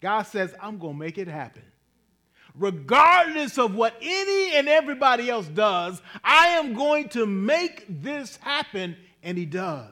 God 0.00 0.22
says, 0.22 0.54
I'm 0.60 0.78
going 0.78 0.94
to 0.94 0.98
make 0.98 1.18
it 1.18 1.28
happen. 1.28 1.62
Regardless 2.54 3.58
of 3.58 3.74
what 3.74 3.96
any 4.00 4.54
and 4.54 4.68
everybody 4.68 5.28
else 5.28 5.48
does, 5.48 6.00
I 6.22 6.48
am 6.48 6.74
going 6.74 7.08
to 7.10 7.26
make 7.26 7.84
this 7.88 8.36
happen, 8.36 8.96
and 9.22 9.36
he 9.36 9.44
does. 9.44 9.88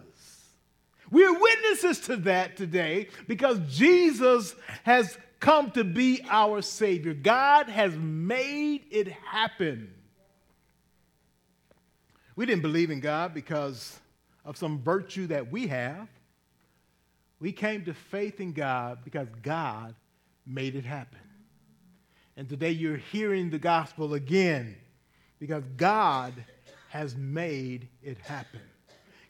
We 1.10 1.24
are 1.24 1.38
witnesses 1.38 2.00
to 2.06 2.16
that 2.18 2.56
today 2.56 3.08
because 3.26 3.58
Jesus 3.68 4.54
has 4.84 5.18
come 5.42 5.72
to 5.72 5.82
be 5.82 6.24
our 6.30 6.62
Savior. 6.62 7.12
God 7.12 7.68
has 7.68 7.94
made 7.96 8.84
it 8.92 9.08
happen. 9.08 9.92
We 12.36 12.46
didn't 12.46 12.62
believe 12.62 12.90
in 12.90 13.00
God 13.00 13.34
because 13.34 13.98
of 14.44 14.56
some 14.56 14.80
virtue 14.80 15.26
that 15.26 15.50
we 15.50 15.66
have. 15.66 16.08
We 17.40 17.50
came 17.50 17.84
to 17.86 17.92
faith 17.92 18.40
in 18.40 18.52
God 18.52 19.00
because 19.04 19.26
God 19.42 19.96
made 20.46 20.76
it 20.76 20.84
happen. 20.84 21.18
And 22.36 22.48
today 22.48 22.70
you're 22.70 22.96
hearing 22.96 23.50
the 23.50 23.58
gospel 23.58 24.14
again 24.14 24.76
because 25.40 25.64
God 25.76 26.32
has 26.88 27.16
made 27.16 27.88
it 28.00 28.16
happen. 28.18 28.60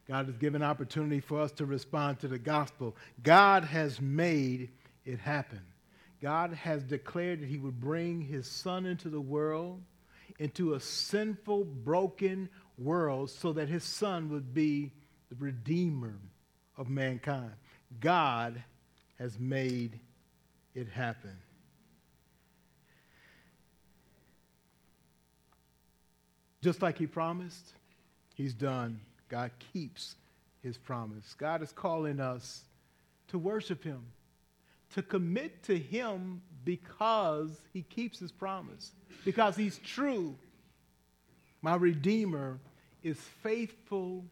God 0.07 0.27
has 0.27 0.37
given 0.37 0.63
opportunity 0.63 1.21
for 1.21 1.41
us 1.41 1.53
to 1.53 1.65
respond 1.65 2.21
to 2.21 2.29
the 2.29 2.39
gospel. 2.39 2.95
God 3.23 3.65
has 3.65 3.99
made 3.99 4.69
it 5.07 5.19
happen. 5.19 5.61
God 6.23 6.55
has 6.55 6.85
declared 6.85 7.41
that 7.43 7.49
he 7.49 7.59
would 7.59 7.81
bring 7.81 8.21
his 8.21 8.47
son 8.47 8.87
into 8.87 9.09
the 9.09 9.21
world, 9.21 9.83
into 10.39 10.75
a 10.75 10.81
sinful, 10.81 11.65
broken 11.65 12.49
world, 12.79 13.29
so 13.29 13.53
that 13.53 13.69
his 13.69 13.83
son 13.83 14.31
would 14.31 14.55
be 14.55 14.93
the 15.31 15.35
redeemer 15.35 16.15
of 16.79 16.89
mankind. 16.89 17.51
God 18.01 18.63
has 19.19 19.37
made 19.41 19.99
it 20.77 20.89
happen. 20.89 21.37
Just 26.63 26.83
like 26.83 26.99
he 26.99 27.09
promised, 27.09 27.73
he's 28.37 28.55
done. 28.55 29.01
God 29.29 29.51
keeps 29.73 30.15
his 30.63 30.79
promise. 30.79 31.35
God 31.35 31.63
is 31.63 31.73
calling 31.73 32.21
us 32.21 32.63
to 33.29 33.39
worship 33.39 33.83
him 33.83 34.05
to 34.95 35.03
commit 35.03 35.63
to 35.65 35.79
Him 35.79 36.43
because 36.65 37.61
He 37.73 37.83
keeps 37.83 38.19
His 38.19 38.33
promise, 38.33 38.93
because 39.25 39.57
He's 39.57 39.79
true. 39.79 40.37
My 41.61 41.77
Redeemer 41.77 42.59
is 43.03 43.19
faithful 43.43 44.25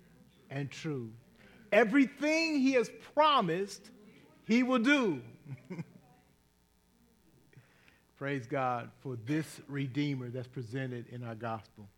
and 0.50 0.70
true. 0.70 1.10
Everything 1.72 2.60
He 2.60 2.72
has 2.72 2.90
promised, 3.14 3.90
He 4.46 4.62
will 4.62 4.78
do. 4.78 5.20
Praise 8.18 8.46
God 8.46 8.90
for 9.00 9.16
this 9.24 9.60
Redeemer 9.66 10.28
that's 10.28 10.46
presented 10.46 11.06
in 11.08 11.24
our 11.24 11.34
gospel. 11.34 11.88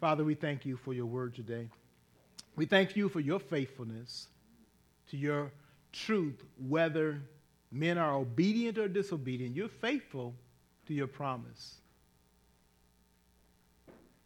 Father, 0.00 0.24
we 0.24 0.34
thank 0.34 0.66
you 0.66 0.76
for 0.76 0.92
your 0.92 1.06
word 1.06 1.34
today. 1.34 1.68
We 2.56 2.66
thank 2.66 2.96
you 2.96 3.08
for 3.08 3.20
your 3.20 3.38
faithfulness 3.38 4.26
to 5.10 5.16
your 5.16 5.52
truth, 5.92 6.42
whether 6.68 7.20
men 7.70 7.98
are 7.98 8.14
obedient 8.14 8.78
or 8.78 8.88
disobedient, 8.88 9.54
you're 9.54 9.68
faithful 9.68 10.34
to 10.86 10.94
your 10.94 11.06
promise. 11.06 11.76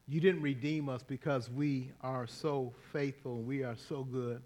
You 0.09 0.21
didn't 0.21 0.43
redeem 0.43 0.89
us 0.89 1.03
because 1.03 1.51
we 1.51 1.91
are 2.03 2.27
so 2.27 2.73
faithful 2.93 3.37
and 3.37 3.47
we 3.47 3.63
are 3.63 3.77
so 3.77 4.05
good. 4.05 4.43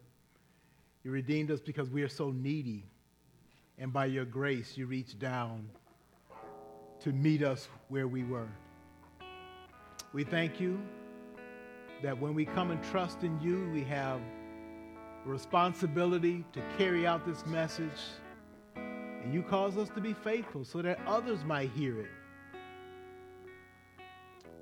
You 1.02 1.10
redeemed 1.10 1.50
us 1.50 1.60
because 1.60 1.90
we 1.90 2.02
are 2.02 2.08
so 2.08 2.30
needy. 2.30 2.84
And 3.78 3.92
by 3.92 4.06
your 4.06 4.24
grace, 4.24 4.76
you 4.76 4.86
reached 4.86 5.18
down 5.18 5.68
to 7.00 7.12
meet 7.12 7.42
us 7.42 7.68
where 7.88 8.08
we 8.08 8.24
were. 8.24 8.48
We 10.12 10.24
thank 10.24 10.60
you 10.60 10.80
that 12.02 12.18
when 12.18 12.34
we 12.34 12.44
come 12.44 12.70
and 12.70 12.82
trust 12.84 13.22
in 13.22 13.40
you, 13.40 13.68
we 13.72 13.82
have 13.84 14.20
a 15.24 15.28
responsibility 15.28 16.44
to 16.52 16.62
carry 16.78 17.06
out 17.06 17.26
this 17.26 17.44
message 17.46 17.90
and 19.26 19.34
you 19.34 19.42
cause 19.42 19.76
us 19.76 19.88
to 19.88 20.00
be 20.00 20.12
faithful 20.12 20.64
so 20.64 20.80
that 20.80 21.00
others 21.04 21.44
might 21.44 21.68
hear 21.70 21.98
it. 21.98 22.06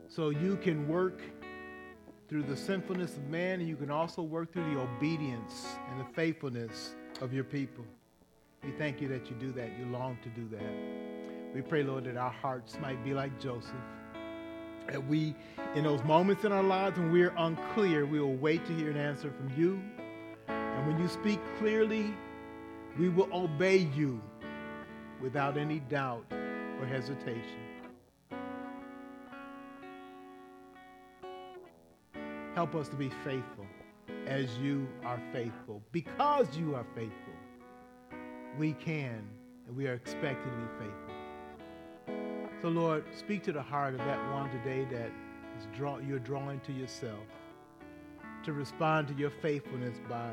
So 0.08 0.30
you 0.30 0.56
can 0.56 0.88
work 0.88 1.20
through 2.30 2.44
the 2.44 2.56
sinfulness 2.56 3.18
of 3.18 3.28
man, 3.28 3.60
and 3.60 3.68
you 3.68 3.76
can 3.76 3.90
also 3.90 4.22
work 4.22 4.54
through 4.54 4.72
the 4.72 4.80
obedience 4.80 5.66
and 5.90 6.00
the 6.00 6.10
faithfulness 6.14 6.94
of 7.20 7.34
your 7.34 7.44
people. 7.44 7.84
We 8.62 8.70
thank 8.78 9.02
you 9.02 9.08
that 9.08 9.28
you 9.28 9.36
do 9.36 9.52
that. 9.52 9.68
You 9.78 9.84
long 9.92 10.16
to 10.22 10.30
do 10.30 10.48
that. 10.56 11.54
We 11.54 11.60
pray, 11.60 11.82
Lord, 11.82 12.04
that 12.04 12.16
our 12.16 12.30
hearts 12.32 12.78
might 12.80 13.04
be 13.04 13.12
like 13.12 13.38
Joseph. 13.38 13.70
That 14.86 15.06
we, 15.06 15.34
in 15.74 15.84
those 15.84 16.02
moments 16.04 16.44
in 16.44 16.52
our 16.52 16.62
lives 16.62 16.98
when 16.98 17.12
we're 17.12 17.34
unclear, 17.36 18.06
we 18.06 18.18
will 18.18 18.36
wait 18.36 18.64
to 18.64 18.74
hear 18.74 18.90
an 18.90 18.96
answer 18.96 19.30
from 19.30 19.52
you. 19.60 19.78
And 20.48 20.86
when 20.86 20.98
you 20.98 21.08
speak 21.08 21.38
clearly, 21.58 22.14
we 22.98 23.10
will 23.10 23.28
obey 23.30 23.88
you 23.94 24.22
without 25.20 25.56
any 25.56 25.80
doubt 25.80 26.24
or 26.80 26.86
hesitation. 26.86 27.60
Help 32.54 32.74
us 32.74 32.88
to 32.88 32.96
be 32.96 33.10
faithful 33.24 33.66
as 34.26 34.56
you 34.58 34.86
are 35.04 35.20
faithful. 35.32 35.82
Because 35.92 36.56
you 36.56 36.74
are 36.74 36.86
faithful, 36.94 37.34
we 38.58 38.72
can 38.74 39.22
and 39.66 39.76
we 39.76 39.86
are 39.88 39.94
expected 39.94 40.50
to 40.50 40.56
be 40.56 40.68
faithful. 40.78 41.14
So, 42.62 42.68
Lord, 42.68 43.04
speak 43.16 43.42
to 43.44 43.52
the 43.52 43.62
heart 43.62 43.94
of 43.94 43.98
that 44.00 44.32
one 44.32 44.50
today 44.50 44.86
that 44.90 45.10
is 45.58 45.66
draw, 45.76 45.98
you're 45.98 46.18
drawing 46.18 46.60
to 46.60 46.72
yourself 46.72 47.20
to 48.44 48.52
respond 48.52 49.08
to 49.08 49.14
your 49.14 49.30
faithfulness 49.30 49.96
by 50.08 50.30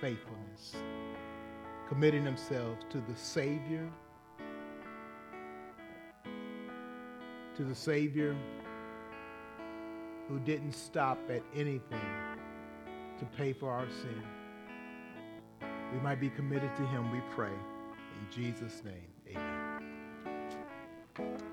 faithfulness, 0.00 0.76
committing 1.88 2.22
themselves 2.22 2.84
to 2.90 2.98
the 2.98 3.16
Savior, 3.16 3.90
to 7.56 7.64
the 7.64 7.74
Savior 7.74 8.36
who 10.28 10.38
didn't 10.40 10.72
stop 10.72 11.18
at 11.30 11.42
anything 11.54 12.00
to 13.18 13.24
pay 13.36 13.52
for 13.52 13.70
our 13.70 13.86
sin. 13.90 14.22
We 15.92 16.00
might 16.00 16.20
be 16.20 16.30
committed 16.30 16.74
to 16.76 16.86
him, 16.86 17.12
we 17.12 17.20
pray. 17.34 17.52
In 17.52 18.26
Jesus' 18.30 18.82
name, 18.84 19.36
amen. 21.16 21.43